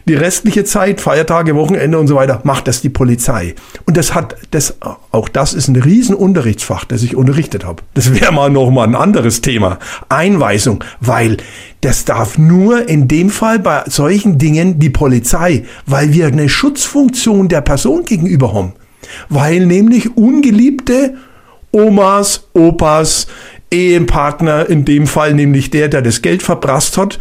Die 0.07 0.15
restliche 0.15 0.63
Zeit, 0.63 1.01
Feiertage, 1.01 1.55
Wochenende 1.55 1.99
und 1.99 2.07
so 2.07 2.15
weiter, 2.15 2.41
macht 2.43 2.67
das 2.67 2.81
die 2.81 2.89
Polizei. 2.89 3.55
Und 3.85 3.97
das 3.97 4.13
hat, 4.13 4.35
das, 4.51 4.77
auch 5.11 5.29
das 5.29 5.53
ist 5.53 5.67
ein 5.67 5.75
Riesenunterrichtsfach, 5.75 6.85
das 6.85 7.03
ich 7.03 7.15
unterrichtet 7.15 7.65
habe. 7.65 7.83
Das 7.93 8.13
wäre 8.13 8.31
mal 8.31 8.49
noch 8.49 8.71
mal 8.71 8.87
ein 8.87 8.95
anderes 8.95 9.41
Thema. 9.41 9.79
Einweisung, 10.09 10.83
weil 10.99 11.37
das 11.81 12.05
darf 12.05 12.37
nur 12.37 12.89
in 12.89 13.07
dem 13.07 13.29
Fall 13.29 13.59
bei 13.59 13.83
solchen 13.87 14.37
Dingen 14.37 14.79
die 14.79 14.89
Polizei, 14.89 15.65
weil 15.85 16.13
wir 16.13 16.27
eine 16.27 16.49
Schutzfunktion 16.49 17.47
der 17.47 17.61
Person 17.61 18.05
gegenüber 18.05 18.53
haben. 18.53 18.73
Weil 19.29 19.65
nämlich 19.65 20.17
ungeliebte 20.17 21.15
Omas, 21.71 22.47
Opas, 22.53 23.27
Ehepartner, 23.71 24.69
in 24.69 24.85
dem 24.85 25.07
Fall 25.07 25.33
nämlich 25.33 25.69
der, 25.69 25.87
der 25.87 26.01
das 26.01 26.21
Geld 26.21 26.43
verprasst 26.43 26.97
hat, 26.97 27.19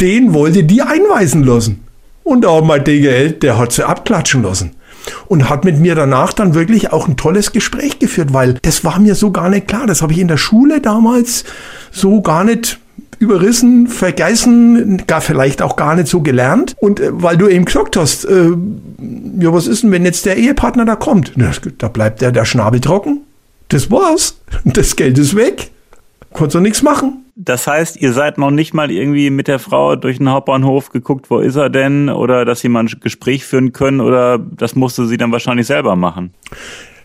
den 0.00 0.32
wollte 0.32 0.64
die 0.64 0.82
einweisen 0.82 1.44
lassen. 1.44 1.84
Und 2.22 2.46
auch 2.46 2.64
mein 2.64 2.84
Geld, 2.84 3.42
der 3.42 3.58
hat 3.58 3.72
sie 3.72 3.86
abklatschen 3.86 4.42
lassen. 4.42 4.72
Und 5.26 5.48
hat 5.48 5.64
mit 5.64 5.78
mir 5.80 5.94
danach 5.94 6.32
dann 6.32 6.54
wirklich 6.54 6.92
auch 6.92 7.08
ein 7.08 7.16
tolles 7.16 7.52
Gespräch 7.52 7.98
geführt, 7.98 8.32
weil 8.32 8.54
das 8.62 8.84
war 8.84 8.98
mir 8.98 9.14
so 9.14 9.30
gar 9.30 9.48
nicht 9.48 9.66
klar. 9.66 9.86
Das 9.86 10.02
habe 10.02 10.12
ich 10.12 10.18
in 10.18 10.28
der 10.28 10.36
Schule 10.36 10.80
damals 10.80 11.44
so 11.90 12.20
gar 12.20 12.44
nicht 12.44 12.78
überrissen, 13.18 13.86
vergessen, 13.86 15.02
gar 15.06 15.20
vielleicht 15.20 15.62
auch 15.62 15.76
gar 15.76 15.94
nicht 15.94 16.08
so 16.08 16.22
gelernt. 16.22 16.74
Und 16.80 17.00
äh, 17.00 17.10
weil 17.12 17.36
du 17.36 17.48
eben 17.48 17.64
gesagt 17.66 17.96
hast, 17.96 18.24
äh, 18.24 18.50
ja, 19.38 19.52
was 19.52 19.66
ist 19.66 19.82
denn, 19.82 19.92
wenn 19.92 20.04
jetzt 20.04 20.26
der 20.26 20.36
Ehepartner 20.36 20.84
da 20.84 20.96
kommt? 20.96 21.32
Da 21.78 21.88
bleibt 21.88 22.20
der, 22.20 22.32
der 22.32 22.44
Schnabel 22.44 22.80
trocken. 22.80 23.22
Das 23.70 23.90
war's. 23.90 24.36
Das 24.64 24.96
Geld 24.96 25.16
ist 25.16 25.36
weg. 25.36 25.70
Konntest 26.32 26.56
du 26.56 26.60
nichts 26.60 26.82
machen. 26.82 27.24
Das 27.36 27.66
heißt, 27.66 27.96
ihr 27.96 28.12
seid 28.12 28.36
noch 28.36 28.50
nicht 28.50 28.74
mal 28.74 28.90
irgendwie 28.90 29.30
mit 29.30 29.48
der 29.48 29.58
Frau 29.58 29.96
durch 29.96 30.18
den 30.18 30.28
Hauptbahnhof 30.28 30.90
geguckt, 30.90 31.30
wo 31.30 31.38
ist 31.38 31.56
er 31.56 31.70
denn? 31.70 32.08
Oder 32.08 32.44
dass 32.44 32.60
sie 32.60 32.68
mal 32.68 32.80
ein 32.80 32.90
Gespräch 33.00 33.46
führen 33.46 33.72
können? 33.72 34.00
Oder 34.00 34.38
das 34.38 34.74
musste 34.74 35.06
sie 35.06 35.16
dann 35.16 35.32
wahrscheinlich 35.32 35.66
selber 35.66 35.96
machen? 35.96 36.34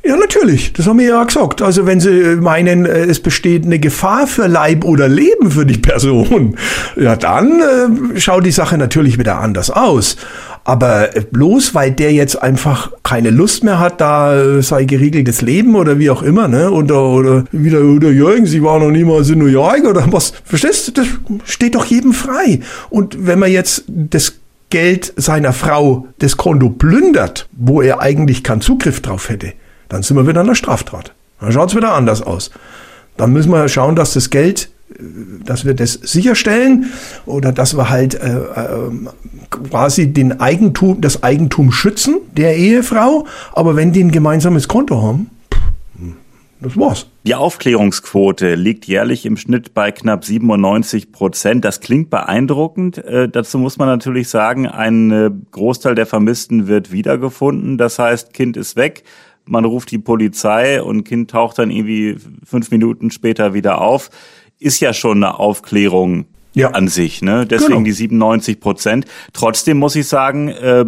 Ja, 0.06 0.18
natürlich. 0.18 0.72
Das 0.74 0.86
haben 0.86 1.00
wir 1.00 1.08
ja 1.08 1.24
gesagt. 1.24 1.64
Also 1.64 1.88
wenn 1.88 2.00
Sie 2.00 2.36
meinen, 2.36 2.86
äh, 2.86 3.06
es 3.06 3.20
besteht 3.20 3.66
eine 3.66 3.80
Gefahr 3.80 4.28
für 4.28 4.46
Leib 4.46 4.86
oder 4.86 5.08
Leben 5.08 5.50
für 5.50 5.66
die 5.66 5.80
Person, 5.80 6.58
ja, 6.96 7.16
dann 7.16 7.60
äh, 8.14 8.20
schaut 8.20 8.46
die 8.46 8.52
Sache 8.52 8.78
natürlich 8.78 9.18
wieder 9.18 9.40
anders 9.40 9.72
aus. 9.72 10.18
Aber 10.64 11.10
bloß 11.32 11.74
weil 11.74 11.92
der 11.92 12.14
jetzt 12.14 12.42
einfach 12.42 12.92
keine 13.02 13.32
Lust 13.32 13.64
mehr 13.64 13.80
hat, 13.80 14.00
da 14.00 14.36
äh, 14.36 14.62
sei 14.62 14.86
geriegeltes 14.86 15.42
Leben 15.42 15.76
oder 15.76 15.98
wie 15.98 16.12
auch 16.12 16.22
immer, 16.22 16.48
ne? 16.48 16.70
Oder, 16.70 17.04
oder 17.04 17.44
wieder, 17.52 17.82
oder 17.82 18.10
Jürgen, 18.10 18.46
Sie 18.46 18.62
waren 18.62 18.84
noch 18.84 18.92
niemals 18.92 19.30
in 19.30 19.40
New 19.40 19.46
York 19.46 19.86
oder 19.86 20.06
was. 20.12 20.34
Verstehst 20.44 20.88
du? 20.88 20.92
Das 20.92 21.08
steht 21.46 21.74
doch 21.74 21.86
jedem 21.86 22.14
frei. 22.14 22.60
Und 22.92 23.26
wenn 23.26 23.40
man 23.40 23.52
jetzt 23.52 23.86
das 23.88 24.34
Geld 24.70 25.14
seiner 25.16 25.54
Frau 25.54 26.08
das 26.20 26.38
Konto 26.38 26.70
plündert, 26.70 27.48
wo 27.54 27.82
er 27.82 28.02
eigentlich 28.02 28.44
keinen 28.44 28.62
Zugriff 28.62 29.02
drauf 29.02 29.30
hätte, 29.30 29.54
dann 29.96 30.04
sind 30.04 30.18
wir 30.18 30.28
wieder 30.28 30.42
an 30.42 30.48
der 30.48 30.56
Straftat. 30.56 31.14
Dann 31.40 31.54
schaut 31.54 31.70
es 31.70 31.76
wieder 31.76 31.94
anders 31.94 32.22
aus. 32.22 32.52
Dann 33.16 33.32
müssen 33.32 33.50
wir 33.50 33.70
schauen, 33.70 33.96
dass 33.96 34.14
das 34.14 34.30
Geld, 34.30 34.70
äh, 34.90 34.96
dass 35.46 35.64
wir 35.64 35.74
das 35.74 35.94
sicherstellen 35.94 36.92
oder 37.26 37.54
dass 37.54 37.78
wir 37.78 37.90
halt 37.90 38.14
äh, 38.16 38.36
äh, 38.36 38.92
quasi 39.50 40.12
den 40.12 40.42
Eigentum, 40.42 41.00
das 41.00 41.24
Eigentum 41.24 41.72
schützen 41.72 42.18
der 42.36 42.58
Ehefrau. 42.58 43.26
Aber 43.54 43.78
wenn 43.78 43.94
die 43.94 44.04
ein 44.04 44.12
gemeinsames 44.12 44.68
Konto 44.68 45.02
haben, 45.02 45.30
das 46.60 46.76
war's. 46.76 47.08
Die 47.26 47.36
Aufklärungsquote 47.36 48.56
liegt 48.56 48.86
jährlich 48.86 49.26
im 49.26 49.38
Schnitt 49.38 49.74
bei 49.74 49.92
knapp 49.94 50.26
97 50.26 51.14
Prozent. 51.14 51.64
Das 51.64 51.80
klingt 51.80 52.10
beeindruckend. 52.10 52.98
Äh, 52.98 53.30
dazu 53.30 53.60
muss 53.60 53.78
man 53.78 53.88
natürlich 53.88 54.28
sagen, 54.28 54.68
ein 54.68 55.12
äh, 55.12 55.32
Großteil 55.52 55.96
der 55.96 56.06
Vermissten 56.06 56.68
wird 56.68 56.92
wiedergefunden. 56.92 57.78
Das 57.78 57.98
heißt, 57.98 58.34
Kind 58.34 58.58
ist 58.58 58.76
weg 58.76 59.06
man 59.46 59.66
ruft 59.66 59.92
die 59.92 59.98
Polizei 59.98 60.82
und 60.82 61.04
Kind 61.04 61.32
taucht 61.32 61.60
dann 61.60 61.72
irgendwie 61.72 62.18
fünf 62.46 62.72
Minuten 62.72 63.12
später 63.12 63.54
wieder 63.54 63.82
auf, 63.82 64.10
ist 64.60 64.80
ja 64.80 64.94
schon 64.94 65.24
eine 65.24 65.40
Aufklärung 65.40 66.26
ja. 66.54 66.72
an 66.72 66.88
sich. 66.88 67.22
Ne? 67.22 67.46
Deswegen 67.46 67.74
genau. 67.74 67.86
die 67.86 67.92
97 67.92 68.60
Prozent. 68.60 69.06
Trotzdem 69.34 69.78
muss 69.78 69.96
ich 69.96 70.08
sagen, 70.08 70.50
äh, 70.50 70.86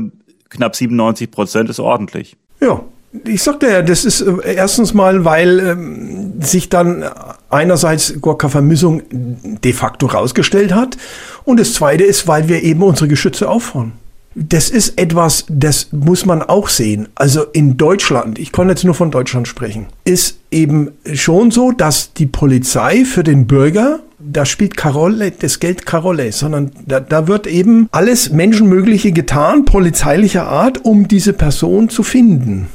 knapp 0.50 0.76
97 0.76 1.30
Prozent 1.30 1.70
ist 1.70 1.80
ordentlich. 1.80 2.38
Ja, 2.60 2.82
ich 3.26 3.42
sagte 3.42 3.68
ja, 3.68 3.82
das 3.82 4.06
ist 4.06 4.22
äh, 4.22 4.56
erstens 4.56 4.94
mal, 4.94 5.26
weil 5.26 5.60
ähm, 5.60 6.42
sich 6.42 6.70
dann 6.70 7.06
einerseits 7.50 8.16
keine 8.22 8.50
Vermissung 8.52 9.04
de 9.12 9.74
facto 9.74 10.08
rausgestellt 10.08 10.74
hat 10.74 10.98
und 11.44 11.60
das 11.60 11.74
zweite 11.74 12.04
ist, 12.04 12.28
weil 12.28 12.50
wir 12.50 12.64
eben 12.64 12.84
unsere 12.84 13.08
Geschütze 13.08 13.50
auffahren 13.50 13.94
das 14.38 14.70
ist 14.70 15.00
etwas, 15.00 15.46
das 15.50 15.92
muss 15.92 16.26
man 16.26 16.44
auch 16.44 16.70
sehen. 16.70 17.10
Also 17.16 17.44
in 17.54 17.76
Deutschland, 17.76 18.38
ich 18.38 18.52
kann 18.52 18.70
jetzt 18.70 18.84
nur 18.84 18.94
von 18.94 19.10
Deutschland 19.10 19.48
sprechen, 19.48 19.88
ist 20.06 20.38
eben 20.52 20.92
schon 21.14 21.50
so, 21.50 21.72
dass 21.72 22.14
die 22.14 22.28
Polizei 22.28 23.04
für 23.04 23.24
den 23.24 23.48
Bürger 23.48 24.00
da 24.20 24.46
spielt 24.46 24.76
Karolle, 24.76 25.32
das 25.32 25.60
Geld 25.60 25.86
Karolle, 25.86 26.32
sondern 26.32 26.72
da, 26.86 27.00
da 27.00 27.28
wird 27.28 27.46
eben 27.46 27.88
alles 27.92 28.32
Menschenmögliche 28.32 29.12
getan, 29.12 29.66
polizeilicher 29.66 30.48
Art, 30.48 30.84
um 30.86 31.08
diese 31.08 31.34
Person 31.34 31.90
zu 31.90 32.02
finden 32.02 32.68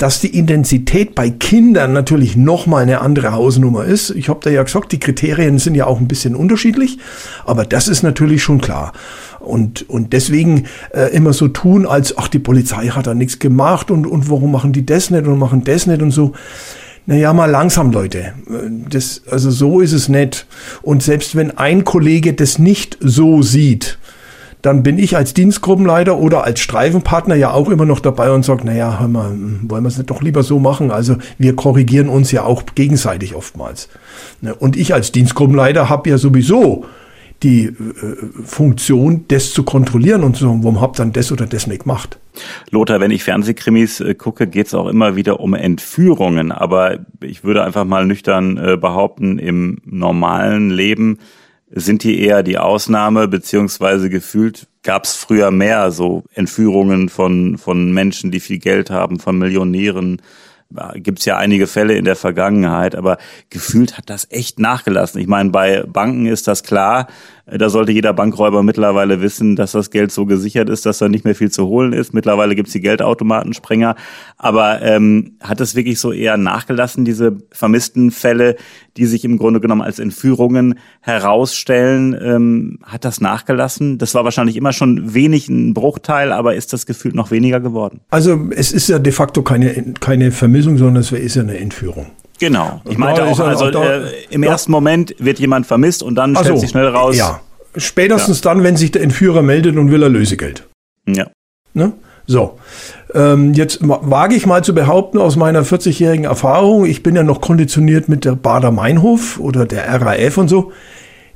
dass 0.00 0.18
die 0.18 0.38
Intensität 0.38 1.14
bei 1.14 1.28
Kindern 1.28 1.92
natürlich 1.92 2.34
nochmal 2.34 2.84
eine 2.84 3.02
andere 3.02 3.32
Hausnummer 3.32 3.84
ist. 3.84 4.08
Ich 4.08 4.30
habe 4.30 4.40
da 4.42 4.48
ja 4.48 4.62
gesagt, 4.62 4.92
die 4.92 4.98
Kriterien 4.98 5.58
sind 5.58 5.74
ja 5.74 5.86
auch 5.86 6.00
ein 6.00 6.08
bisschen 6.08 6.34
unterschiedlich, 6.34 6.96
aber 7.44 7.66
das 7.66 7.86
ist 7.86 8.02
natürlich 8.02 8.42
schon 8.42 8.62
klar. 8.62 8.94
Und, 9.40 9.90
und 9.90 10.14
deswegen 10.14 10.64
äh, 10.94 11.14
immer 11.14 11.34
so 11.34 11.48
tun, 11.48 11.84
als, 11.84 12.16
ach, 12.16 12.28
die 12.28 12.38
Polizei 12.38 12.88
hat 12.88 13.06
da 13.06 13.14
nichts 13.14 13.40
gemacht 13.40 13.90
und, 13.90 14.06
und 14.06 14.30
warum 14.30 14.52
machen 14.52 14.72
die 14.72 14.86
das 14.86 15.10
nicht 15.10 15.26
und 15.26 15.38
machen 15.38 15.64
das 15.64 15.86
nicht 15.86 16.00
und 16.00 16.12
so. 16.12 16.32
Naja, 17.04 17.34
mal 17.34 17.50
langsam, 17.50 17.92
Leute. 17.92 18.32
Das, 18.88 19.22
also 19.30 19.50
so 19.50 19.80
ist 19.80 19.92
es 19.92 20.08
nicht. 20.08 20.46
Und 20.80 21.02
selbst 21.02 21.36
wenn 21.36 21.58
ein 21.58 21.84
Kollege 21.84 22.32
das 22.32 22.58
nicht 22.58 22.96
so 23.00 23.42
sieht, 23.42 23.98
dann 24.62 24.82
bin 24.82 24.98
ich 24.98 25.16
als 25.16 25.34
Dienstgruppenleiter 25.34 26.18
oder 26.18 26.44
als 26.44 26.60
Streifenpartner 26.60 27.34
ja 27.34 27.52
auch 27.52 27.70
immer 27.70 27.86
noch 27.86 28.00
dabei 28.00 28.30
und 28.30 28.44
sage, 28.44 28.66
naja, 28.66 28.98
hör 29.00 29.08
mal, 29.08 29.30
wollen 29.62 29.84
wir 29.84 29.88
es 29.88 29.96
nicht 29.96 30.10
doch 30.10 30.22
lieber 30.22 30.42
so 30.42 30.58
machen? 30.58 30.90
Also 30.90 31.16
wir 31.38 31.56
korrigieren 31.56 32.08
uns 32.08 32.30
ja 32.32 32.44
auch 32.44 32.62
gegenseitig 32.74 33.34
oftmals. 33.34 33.88
Ne, 34.40 34.54
und 34.54 34.76
ich 34.76 34.94
als 34.94 35.12
Dienstgruppenleiter 35.12 35.88
habe 35.88 36.10
ja 36.10 36.18
sowieso 36.18 36.84
die 37.42 37.66
äh, 37.66 37.74
Funktion, 38.44 39.24
das 39.28 39.52
zu 39.52 39.62
kontrollieren 39.62 40.24
und 40.24 40.36
zu 40.36 40.44
sagen, 40.44 40.62
warum 40.62 40.80
habt 40.80 40.98
ihr 40.98 41.04
dann 41.04 41.12
das 41.12 41.32
oder 41.32 41.46
das 41.46 41.66
nicht 41.66 41.84
gemacht? 41.84 42.18
Lothar, 42.70 43.00
wenn 43.00 43.10
ich 43.10 43.24
Fernsehkrimis 43.24 44.00
äh, 44.00 44.14
gucke, 44.14 44.46
geht 44.46 44.66
es 44.66 44.74
auch 44.74 44.86
immer 44.88 45.16
wieder 45.16 45.40
um 45.40 45.54
Entführungen. 45.54 46.52
Aber 46.52 46.98
ich 47.22 47.42
würde 47.42 47.64
einfach 47.64 47.84
mal 47.84 48.04
nüchtern 48.06 48.58
äh, 48.58 48.76
behaupten, 48.76 49.38
im 49.38 49.78
normalen 49.86 50.70
Leben 50.70 51.18
sind 51.70 52.02
die 52.02 52.20
eher 52.20 52.42
die 52.42 52.58
Ausnahme, 52.58 53.28
beziehungsweise 53.28 54.10
gefühlt 54.10 54.66
gab 54.82 55.04
es 55.04 55.14
früher 55.14 55.50
mehr 55.50 55.90
so 55.90 56.24
Entführungen 56.34 57.08
von, 57.08 57.58
von 57.58 57.92
Menschen, 57.92 58.30
die 58.30 58.40
viel 58.40 58.58
Geld 58.58 58.90
haben, 58.90 59.20
von 59.20 59.38
Millionären. 59.38 60.20
Gibt 60.94 61.18
es 61.20 61.24
ja 61.24 61.36
einige 61.36 61.66
Fälle 61.66 61.96
in 61.96 62.04
der 62.04 62.16
Vergangenheit, 62.16 62.94
aber 62.94 63.18
gefühlt 63.50 63.98
hat 63.98 64.08
das 64.08 64.26
echt 64.30 64.58
nachgelassen. 64.58 65.20
Ich 65.20 65.26
meine, 65.26 65.50
bei 65.50 65.82
Banken 65.82 66.26
ist 66.26 66.46
das 66.46 66.62
klar, 66.62 67.08
da 67.52 67.68
sollte 67.68 67.90
jeder 67.90 68.12
Bankräuber 68.12 68.62
mittlerweile 68.62 69.20
wissen, 69.20 69.56
dass 69.56 69.72
das 69.72 69.90
Geld 69.90 70.12
so 70.12 70.24
gesichert 70.24 70.68
ist, 70.68 70.86
dass 70.86 70.98
da 70.98 71.08
nicht 71.08 71.24
mehr 71.24 71.34
viel 71.34 71.50
zu 71.50 71.66
holen 71.66 71.92
ist. 71.92 72.14
Mittlerweile 72.14 72.54
gibt's 72.54 72.72
die 72.72 72.80
Geldautomatensprenger. 72.80 73.96
Aber 74.36 74.82
ähm, 74.82 75.36
hat 75.40 75.60
es 75.60 75.74
wirklich 75.74 75.98
so 75.98 76.12
eher 76.12 76.36
nachgelassen, 76.36 77.04
diese 77.04 77.38
vermissten 77.50 78.12
Fälle, 78.12 78.56
die 78.96 79.06
sich 79.06 79.24
im 79.24 79.36
Grunde 79.36 79.60
genommen 79.60 79.82
als 79.82 79.98
Entführungen 79.98 80.78
herausstellen? 81.00 82.16
Ähm, 82.20 82.78
hat 82.84 83.04
das 83.04 83.20
nachgelassen? 83.20 83.98
Das 83.98 84.14
war 84.14 84.24
wahrscheinlich 84.24 84.56
immer 84.56 84.72
schon 84.72 85.14
wenig 85.14 85.48
ein 85.48 85.74
Bruchteil, 85.74 86.32
aber 86.32 86.54
ist 86.54 86.72
das 86.72 86.86
gefühlt 86.86 87.16
noch 87.16 87.32
weniger 87.32 87.58
geworden? 87.58 88.00
Also 88.10 88.48
es 88.50 88.70
ist 88.70 88.88
ja 88.88 89.00
de 89.00 89.12
facto 89.12 89.42
keine, 89.42 89.94
keine 89.98 90.30
Vermissung, 90.30 90.59
sondern 90.62 90.96
es 90.96 91.12
ist 91.12 91.36
ja 91.36 91.42
eine 91.42 91.58
Entführung. 91.58 92.06
Genau. 92.38 92.80
Ich 92.88 92.96
meinte 92.96 93.24
auch, 93.24 93.38
also 93.38 93.66
auch 93.66 93.84
äh, 93.84 94.00
im 94.30 94.42
ersten 94.42 94.72
Moment 94.72 95.14
wird 95.18 95.38
jemand 95.38 95.66
vermisst 95.66 96.02
und 96.02 96.14
dann 96.14 96.34
stellt 96.34 96.54
so, 96.54 96.56
sich 96.56 96.70
schnell 96.70 96.88
raus. 96.88 97.16
Ja. 97.16 97.40
Spätestens 97.76 98.42
ja. 98.42 98.50
dann, 98.50 98.62
wenn 98.62 98.76
sich 98.76 98.90
der 98.90 99.02
Entführer 99.02 99.42
meldet 99.42 99.76
und 99.76 99.90
will 99.90 100.02
er 100.02 100.08
Lösegeld. 100.08 100.66
Ja. 101.06 101.26
Ne? 101.74 101.92
So. 102.26 102.58
Ähm, 103.14 103.54
jetzt 103.54 103.80
wage 103.82 104.34
ich 104.34 104.46
mal 104.46 104.64
zu 104.64 104.74
behaupten, 104.74 105.18
aus 105.18 105.36
meiner 105.36 105.64
40-jährigen 105.64 106.24
Erfahrung, 106.24 106.86
ich 106.86 107.02
bin 107.02 107.14
ja 107.14 107.22
noch 107.22 107.40
konditioniert 107.40 108.08
mit 108.08 108.24
der 108.24 108.36
Bader-Meinhof 108.36 109.38
oder 109.38 109.66
der 109.66 110.00
RAF 110.00 110.38
und 110.38 110.48
so. 110.48 110.72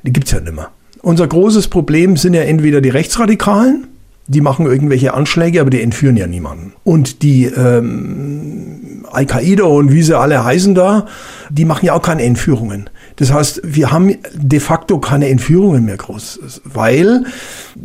Die 0.03 0.13
gibt's 0.13 0.31
ja 0.31 0.39
nimmer. 0.39 0.69
Unser 1.01 1.27
großes 1.27 1.67
Problem 1.67 2.17
sind 2.17 2.33
ja 2.33 2.41
entweder 2.41 2.81
die 2.81 2.89
Rechtsradikalen, 2.89 3.87
die 4.27 4.41
machen 4.41 4.65
irgendwelche 4.65 5.13
Anschläge, 5.13 5.61
aber 5.61 5.69
die 5.69 5.81
entführen 5.81 6.17
ja 6.17 6.25
niemanden. 6.25 6.73
Und 6.83 7.21
die 7.21 7.45
ähm, 7.45 8.84
Al-Qaida 9.15 9.63
und 9.63 9.91
wie 9.91 10.03
sie 10.03 10.17
alle 10.17 10.43
heißen 10.43 10.75
da, 10.75 11.05
die 11.49 11.65
machen 11.65 11.85
ja 11.85 11.93
auch 11.93 12.01
keine 12.01 12.23
Entführungen. 12.23 12.89
Das 13.17 13.31
heißt, 13.31 13.61
wir 13.63 13.91
haben 13.91 14.15
de 14.33 14.59
facto 14.59 14.99
keine 14.99 15.29
Entführungen 15.29 15.85
mehr 15.85 15.97
groß, 15.97 16.39
weil 16.65 17.25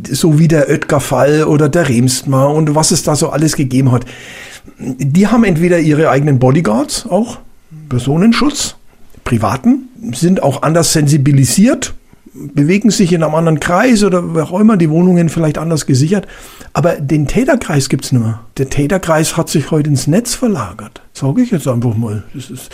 so 0.09 0.39
wie 0.39 0.47
der 0.47 0.69
Oetker-Fall 0.69 1.45
oder 1.45 1.69
der 1.69 1.87
Remstmar 1.87 2.53
und 2.53 2.75
was 2.75 2.91
es 2.91 3.03
da 3.03 3.15
so 3.15 3.29
alles 3.29 3.55
gegeben 3.55 3.91
hat, 3.91 4.05
die 4.77 5.27
haben 5.27 5.43
entweder 5.43 5.79
ihre 5.79 6.09
eigenen 6.09 6.39
Bodyguards 6.39 7.05
auch, 7.07 7.39
Personenschutz, 7.89 8.75
privaten, 9.23 9.89
sind 10.13 10.43
auch 10.43 10.63
anders 10.63 10.93
sensibilisiert, 10.93 11.93
bewegen 12.33 12.91
sich 12.91 13.13
in 13.13 13.23
einem 13.23 13.35
anderen 13.35 13.59
Kreis 13.59 14.03
oder 14.03 14.35
wer 14.35 14.43
auch 14.43 14.59
immer, 14.59 14.77
die 14.77 14.89
Wohnungen 14.89 15.29
vielleicht 15.29 15.57
anders 15.57 15.85
gesichert. 15.85 16.27
Aber 16.73 16.93
den 16.93 17.27
Täterkreis 17.27 17.89
gibt's 17.89 18.11
nicht 18.11 18.21
mehr. 18.21 18.39
Der 18.57 18.69
Täterkreis 18.69 19.37
hat 19.37 19.49
sich 19.49 19.71
heute 19.71 19.89
ins 19.89 20.07
Netz 20.07 20.33
verlagert. 20.33 21.01
Sage 21.13 21.41
ich 21.41 21.51
jetzt 21.51 21.67
einfach 21.67 21.95
mal. 21.95 22.23
Ist, 22.33 22.69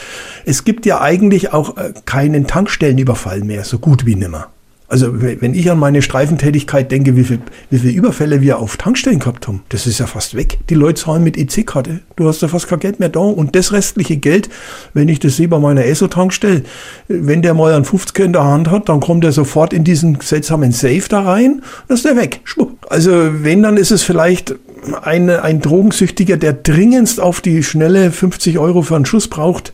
es 0.46 0.64
gibt 0.64 0.86
ja 0.86 1.02
eigentlich 1.02 1.54
auch 1.54 1.78
äh, 1.78 1.94
keinen 2.06 2.48
Tankstellenüberfall 2.48 3.42
mehr, 3.42 3.64
so 3.64 3.80
gut 3.80 4.06
wie 4.06 4.16
nimmer. 4.16 4.48
Also 4.90 5.22
wenn 5.22 5.54
ich 5.54 5.70
an 5.70 5.80
meine 5.80 6.02
Streifentätigkeit 6.02 6.90
denke, 6.92 7.18
wie 7.18 7.26
viele 7.26 7.42
wie 7.70 7.80
viel 7.80 7.92
Überfälle 7.92 8.42
wir 8.42 8.60
auf 8.60 8.78
Tankstellen 8.78 9.20
gehabt 9.20 9.46
haben, 9.48 9.64
das 9.68 9.86
ist 9.86 10.00
ja 10.00 10.08
fast 10.08 10.34
weg. 10.34 10.60
Die 10.70 10.76
Leute 10.76 11.02
zahlen 11.02 11.26
mit 11.26 11.38
EC-Karte. 11.38 12.00
Du 12.16 12.26
hast 12.26 12.42
ja 12.42 12.48
fast 12.48 12.70
kein 12.70 12.80
Geld 12.80 13.00
mehr 13.02 13.10
da. 13.10 13.20
Und 13.20 13.54
das 13.58 13.74
restliche 13.74 14.16
Geld, 14.16 14.48
wenn 14.94 15.10
ich 15.10 15.20
das 15.20 15.36
sehe 15.36 15.50
bei 15.50 15.60
meiner 15.60 15.84
ESO-Tankstelle, 15.84 16.64
wenn 17.10 17.42
der 17.42 17.54
mal 17.54 17.74
einen 17.74 17.84
50 17.84 18.18
in 18.20 18.34
der 18.34 18.46
Hand 18.46 18.72
hat, 18.72 18.88
dann 18.88 19.02
kommt 19.02 19.26
er 19.26 19.34
sofort 19.34 19.74
in 19.74 19.84
diesen 19.84 20.20
seltsamen 20.22 20.72
Safe 20.72 21.04
da 21.10 21.22
rein, 21.22 21.62
dann 21.90 21.96
ist 21.98 22.06
der 22.06 22.16
weg. 22.16 22.40
Schwupp. 22.46 22.88
Also 22.90 23.12
wenn, 23.44 23.64
dann 23.64 23.76
ist 23.76 23.92
es 23.92 24.04
vielleicht 24.04 24.56
ein, 25.02 25.30
ein 25.30 25.60
Drogensüchtiger, 25.60 26.38
der 26.38 26.54
dringendst 26.54 27.20
auf 27.20 27.42
die 27.42 27.62
schnelle 27.62 28.12
50 28.12 28.58
Euro 28.58 28.84
für 28.84 28.96
einen 28.96 29.06
Schuss 29.06 29.28
braucht. 29.28 29.74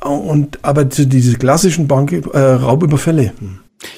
Und, 0.00 0.58
aber 0.62 0.84
diese 0.84 1.36
klassischen 1.36 1.86
Bank, 1.86 2.12
äh, 2.32 2.38
Raubüberfälle. 2.38 3.32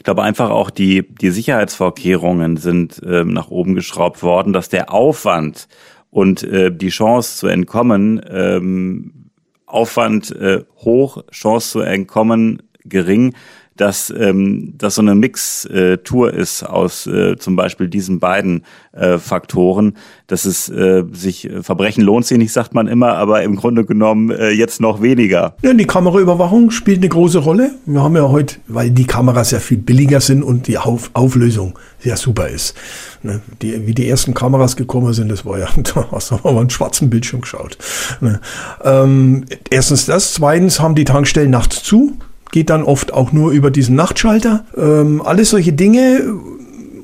Ich 0.04 0.06
glaube 0.06 0.23
einfach 0.23 0.50
auch 0.50 0.68
die, 0.68 1.08
die 1.14 1.30
Sicherheitsvorkehrungen 1.30 2.58
sind 2.58 3.02
äh, 3.02 3.25
nach 3.25 3.49
oben 3.49 3.75
geschraubt 3.75 4.23
worden, 4.23 4.52
dass 4.52 4.68
der 4.68 4.92
Aufwand 4.92 5.66
und 6.11 6.42
äh, 6.42 6.70
die 6.70 6.90
Chance 6.90 7.38
zu 7.38 7.46
entkommen, 7.46 8.20
ähm, 8.28 9.30
Aufwand 9.64 10.30
äh, 10.32 10.64
hoch, 10.76 11.25
Chance 11.30 11.70
zu 11.70 11.80
entkommen 11.80 12.64
gering, 12.84 13.34
dass 13.76 14.12
ähm, 14.16 14.75
das 14.78 14.95
so 14.97 15.02
eine 15.02 15.14
Mix-Tour 15.14 16.33
ist 16.33 16.62
aus 16.62 17.07
äh, 17.07 17.37
zum 17.37 17.57
Beispiel 17.57 17.88
diesen 17.88 18.21
beiden 18.21 18.64
äh, 18.93 19.19
Faktoren, 19.19 19.97
dass 20.26 20.45
es 20.45 20.69
äh, 20.69 21.02
sich 21.12 21.50
äh, 21.50 21.62
Verbrechen 21.62 22.04
lohnt 22.04 22.26
sich 22.26 22.38
nicht, 22.38 22.52
sagt 22.52 22.75
man 22.75 22.87
immer, 22.87 23.14
aber 23.14 23.43
im 23.43 23.57
Grunde 23.57 23.85
genommen 23.85 24.31
äh, 24.31 24.50
jetzt 24.50 24.81
noch 24.81 25.02
weniger. 25.02 25.57
Ja, 25.62 25.75
die 25.75 25.87
Kameraüberwachung 25.87 26.71
spielt 26.71 26.99
eine 26.99 27.09
große 27.09 27.38
Rolle. 27.38 27.73
Wir 27.87 28.02
haben 28.02 28.16
ja 28.16 28.28
heute, 28.28 28.57
weil 28.69 28.90
die 28.90 29.07
Kameras 29.07 29.50
ja 29.50 29.59
viel 29.59 29.78
billiger 29.78 30.21
sind 30.21 30.43
und 30.43 30.69
die 30.69 30.78
Auf 30.78 31.11
Auflösung 31.14 31.78
sehr 31.99 32.16
super 32.16 32.49
ist. 32.49 32.75
Ne? 33.23 33.40
Die, 33.62 33.87
wie 33.87 33.95
die 33.95 34.09
ersten 34.09 34.35
Kameras 34.35 34.76
gekommen 34.76 35.12
sind, 35.12 35.31
das 35.31 35.45
war 35.45 35.59
ja, 35.59 35.69
da 35.95 36.07
hast 36.12 36.31
du 36.31 36.37
aber 36.37 36.61
einen 36.61 36.71
schwarzen 36.71 37.11
Bildschirm 37.11 37.40
geschaut. 37.40 37.76
Ne? 38.21 38.40
Ähm, 38.85 39.47
erstens 39.71 40.07
das, 40.07 40.35
zweitens 40.35 40.78
haben 40.78 40.95
die 40.95 41.04
Tankstellen 41.04 41.50
nachts 41.50 41.83
zu 41.83 42.16
geht 42.54 42.70
dann 42.70 42.84
oft 42.84 43.12
auch 43.12 43.32
nur 43.32 43.50
über 43.50 43.73
diesen 43.73 43.96
Nachtschalter. 43.96 44.64
Ähm, 44.76 45.20
alles 45.23 45.50
solche 45.50 45.73
Dinge. 45.73 46.34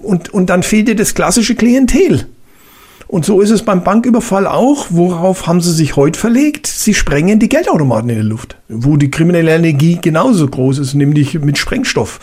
Und, 0.01 0.33
und 0.33 0.49
dann 0.49 0.63
fehlt 0.63 0.87
dir 0.87 0.95
das 0.95 1.15
klassische 1.15 1.57
Klientel. 1.57 2.29
Und 3.09 3.25
so 3.25 3.41
ist 3.41 3.51
es 3.51 3.65
beim 3.65 3.83
Banküberfall 3.83 4.47
auch. 4.47 4.87
Worauf 4.91 5.49
haben 5.49 5.61
sie 5.61 5.73
sich 5.73 5.97
heute 5.97 6.17
verlegt? 6.17 6.69
Sie 6.69 6.95
sprengen 6.95 7.41
die 7.41 7.49
Geldautomaten 7.49 8.09
in 8.11 8.17
die 8.19 8.29
Luft, 8.29 8.59
wo 8.69 8.97
die 8.97 9.11
kriminelle 9.11 9.53
Energie 9.53 9.99
genauso 10.01 10.47
groß 10.47 10.79
ist, 10.79 10.95
nämlich 10.95 11.35
mit 11.41 11.59
Sprengstoff 11.59 12.21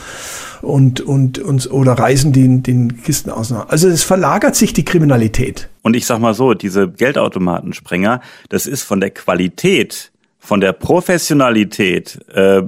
und, 0.62 1.02
und, 1.02 1.38
und 1.38 1.70
oder 1.70 2.00
reißen 2.00 2.32
den, 2.32 2.64
den 2.64 3.04
Kisten 3.04 3.30
aus. 3.30 3.52
Also 3.52 3.90
es 3.90 4.04
verlagert 4.04 4.56
sich 4.56 4.72
die 4.72 4.86
Kriminalität. 4.86 5.68
Und 5.82 5.98
ich 5.98 6.06
sag 6.06 6.20
mal 6.20 6.34
so, 6.34 6.54
diese 6.54 6.88
Geldautomatensprenger, 6.88 8.22
das 8.48 8.68
ist 8.68 8.84
von 8.84 9.02
der 9.02 9.10
Qualität, 9.10 10.14
von 10.40 10.62
der 10.62 10.72
Professionalität 10.72 12.20
äh, 12.34 12.64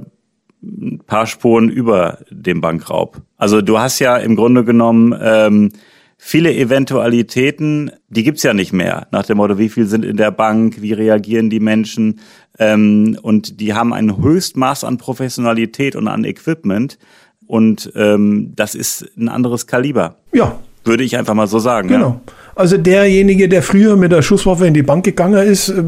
ein 0.62 1.00
paar 1.06 1.26
Spuren 1.26 1.68
über 1.68 2.18
dem 2.30 2.60
Bankraub. 2.60 3.22
Also 3.36 3.62
du 3.62 3.78
hast 3.78 3.98
ja 3.98 4.16
im 4.16 4.36
Grunde 4.36 4.64
genommen 4.64 5.18
ähm, 5.20 5.70
viele 6.18 6.54
Eventualitäten, 6.54 7.90
die 8.08 8.22
gibt's 8.22 8.42
ja 8.42 8.52
nicht 8.52 8.72
mehr. 8.72 9.08
Nach 9.10 9.24
dem 9.24 9.38
Motto, 9.38 9.58
wie 9.58 9.70
viel 9.70 9.86
sind 9.86 10.04
in 10.04 10.16
der 10.16 10.30
Bank, 10.30 10.82
wie 10.82 10.92
reagieren 10.92 11.48
die 11.48 11.60
Menschen. 11.60 12.20
Ähm, 12.58 13.18
und 13.22 13.60
die 13.60 13.74
haben 13.74 13.94
ein 13.94 14.22
Höchstmaß 14.22 14.84
an 14.84 14.98
Professionalität 14.98 15.96
und 15.96 16.08
an 16.08 16.24
Equipment. 16.24 16.98
Und 17.46 17.90
ähm, 17.96 18.52
das 18.54 18.74
ist 18.74 19.10
ein 19.16 19.28
anderes 19.28 19.66
Kaliber. 19.66 20.16
Ja. 20.32 20.58
Würde 20.84 21.04
ich 21.04 21.16
einfach 21.16 21.34
mal 21.34 21.46
so 21.46 21.58
sagen. 21.58 21.88
Genau. 21.88 22.08
Ja. 22.08 22.20
Also 22.54 22.76
derjenige, 22.76 23.48
der 23.48 23.62
früher 23.62 23.96
mit 23.96 24.12
der 24.12 24.22
Schusswaffe 24.22 24.66
in 24.66 24.74
die 24.74 24.82
Bank 24.82 25.04
gegangen 25.04 25.46
ist, 25.46 25.70
äh, 25.70 25.82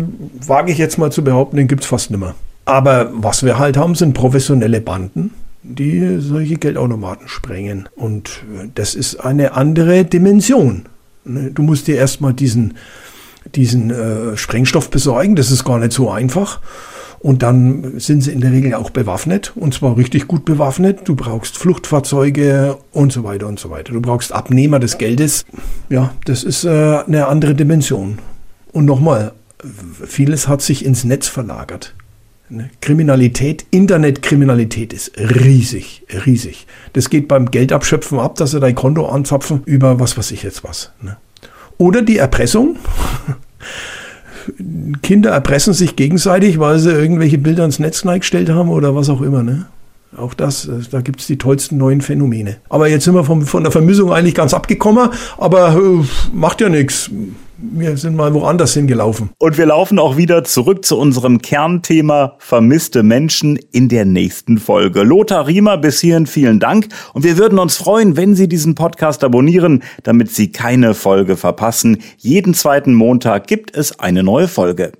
wage 0.47 0.73
ich 0.73 0.79
jetzt 0.79 0.99
mal 0.99 1.13
zu 1.13 1.23
behaupten, 1.23 1.57
den 1.57 1.69
gibt's 1.69 1.87
fast 1.87 2.11
nimmer. 2.11 2.35
Aber 2.65 3.11
was 3.13 3.45
wir 3.45 3.59
halt 3.59 3.77
haben, 3.77 3.95
sind 3.95 4.15
professionelle 4.15 4.81
Banden, 4.81 5.33
die 5.63 6.19
solche 6.21 6.57
Geldautomaten 6.57 7.29
sprengen. 7.29 7.89
Und 7.97 8.45
das 8.75 8.95
ist 8.95 9.17
eine 9.17 9.53
andere 9.55 10.05
Dimension. 10.05 10.87
Ne, 11.25 11.51
du 11.53 11.63
musst 11.63 11.87
dir 11.87 11.97
erstmal 11.97 12.35
diesen, 12.35 12.75
diesen 13.55 13.91
äh, 13.91 14.37
Sprengstoff 14.37 14.91
besorgen, 14.91 15.37
das 15.37 15.51
ist 15.51 15.65
gar 15.65 15.79
nicht 15.79 15.93
so 15.93 16.11
einfach. 16.11 16.61
Und 17.21 17.45
dann 17.45 18.01
sind 18.01 18.23
sie 18.23 18.33
in 18.33 18.41
der 18.41 18.51
Regel 18.51 18.75
auch 18.75 18.91
bewaffnet 18.91 19.53
und 19.55 19.73
zwar 19.73 19.97
richtig 19.97 20.27
gut 20.27 20.45
bewaffnet. 20.45 21.03
Du 21.05 21.15
brauchst 21.15 21.57
Fluchtfahrzeuge 21.57 22.79
und 22.91 23.13
so 23.13 23.23
weiter 23.23 23.47
und 23.47 23.61
so 23.61 23.71
weiter. 23.71 23.93
Du 23.93 24.01
brauchst 24.01 24.33
Abnehmer 24.33 24.81
des 24.81 24.99
Geldes. 24.99 25.45
Ja, 25.89 26.15
das 26.25 26.43
ist 26.43 26.65
äh, 26.65 26.69
eine 27.07 27.29
andere 27.29 27.55
Dimension. 27.55 28.19
Und 28.73 28.87
nochmal, 28.87 29.33
vieles 30.05 30.49
hat 30.49 30.63
sich 30.63 30.85
ins 30.85 31.05
Netz 31.05 31.29
verlagert. 31.29 31.95
Ne? 32.53 32.69
Kriminalität, 32.83 33.65
Internetkriminalität 33.71 34.93
ist 34.93 35.13
riesig, 35.17 36.05
riesig. 36.27 36.67
Das 36.93 37.09
geht 37.09 37.27
beim 37.27 37.51
Geldabschöpfen 37.51 38.19
ab, 38.19 38.35
dass 38.35 38.51
sie 38.51 38.61
dein 38.61 38.75
Konto 38.75 39.07
anzapfen 39.07 39.63
über 39.65 39.99
was 39.99 40.19
weiß 40.19 40.33
ich 40.33 40.43
jetzt 40.43 40.63
was. 40.63 40.93
Ne? 41.01 41.17
Oder 41.79 42.03
die 42.03 42.19
Erpressung. 42.19 42.77
Kinder 45.03 45.31
erpressen 45.31 45.73
sich 45.73 45.97
gegenseitig, 45.97 46.59
weil 46.59 46.79
sie 46.79 46.91
irgendwelche 46.91 47.39
Bilder 47.39 47.65
ins 47.65 47.79
Netz 47.79 48.03
gestellt 48.03 48.51
haben 48.51 48.69
oder 48.69 48.95
was 48.95 49.09
auch 49.09 49.23
immer. 49.23 49.43
Ne? 49.43 49.65
Auch 50.15 50.35
das, 50.35 50.67
äh, 50.67 50.81
da 50.91 51.01
gibt 51.01 51.21
es 51.21 51.27
die 51.27 51.39
tollsten 51.39 51.79
neuen 51.79 52.03
Phänomene. 52.03 52.57
Aber 52.69 52.87
jetzt 52.87 53.05
sind 53.05 53.15
wir 53.15 53.25
vom, 53.25 53.47
von 53.47 53.63
der 53.63 53.73
Vermissung 53.73 54.13
eigentlich 54.13 54.35
ganz 54.35 54.53
abgekommen, 54.53 55.09
aber 55.39 55.75
äh, 55.75 56.05
macht 56.35 56.61
ja 56.61 56.69
nichts 56.69 57.11
wir 57.63 57.97
sind 57.97 58.17
mal 58.17 58.35
woanders 58.35 58.75
hingelaufen. 58.75 59.31
Und 59.39 59.57
wir 59.57 59.67
laufen 59.67 59.99
auch 59.99 60.17
wieder 60.17 60.45
zurück 60.45 60.85
zu 60.85 60.99
unserem 60.99 61.41
Kernthema 61.41 62.35
vermisste 62.39 63.03
Menschen 63.03 63.59
in 63.71 63.89
der 63.89 64.05
nächsten 64.05 64.59
Folge. 64.59 65.03
Lothar 65.03 65.47
Riemer, 65.47 65.79
bis 65.79 66.01
hierhin 66.01 66.27
vielen 66.27 66.61
Dank 66.61 66.89
und 67.15 67.25
wir 67.25 67.39
würden 67.39 67.59
uns 67.59 67.77
freuen, 67.77 68.17
wenn 68.17 68.35
Sie 68.35 68.49
diesen 68.49 68.75
Podcast 68.75 69.23
abonnieren, 69.23 69.83
damit 70.03 70.31
Sie 70.31 70.51
keine 70.51 70.95
Folge 70.95 71.37
verpassen. 71.37 71.99
Jeden 72.19 72.55
zweiten 72.55 72.95
Montag 72.95 73.47
gibt 73.47 73.77
es 73.77 73.99
eine 73.99 74.23
neue 74.23 74.49
Folge. 74.49 74.93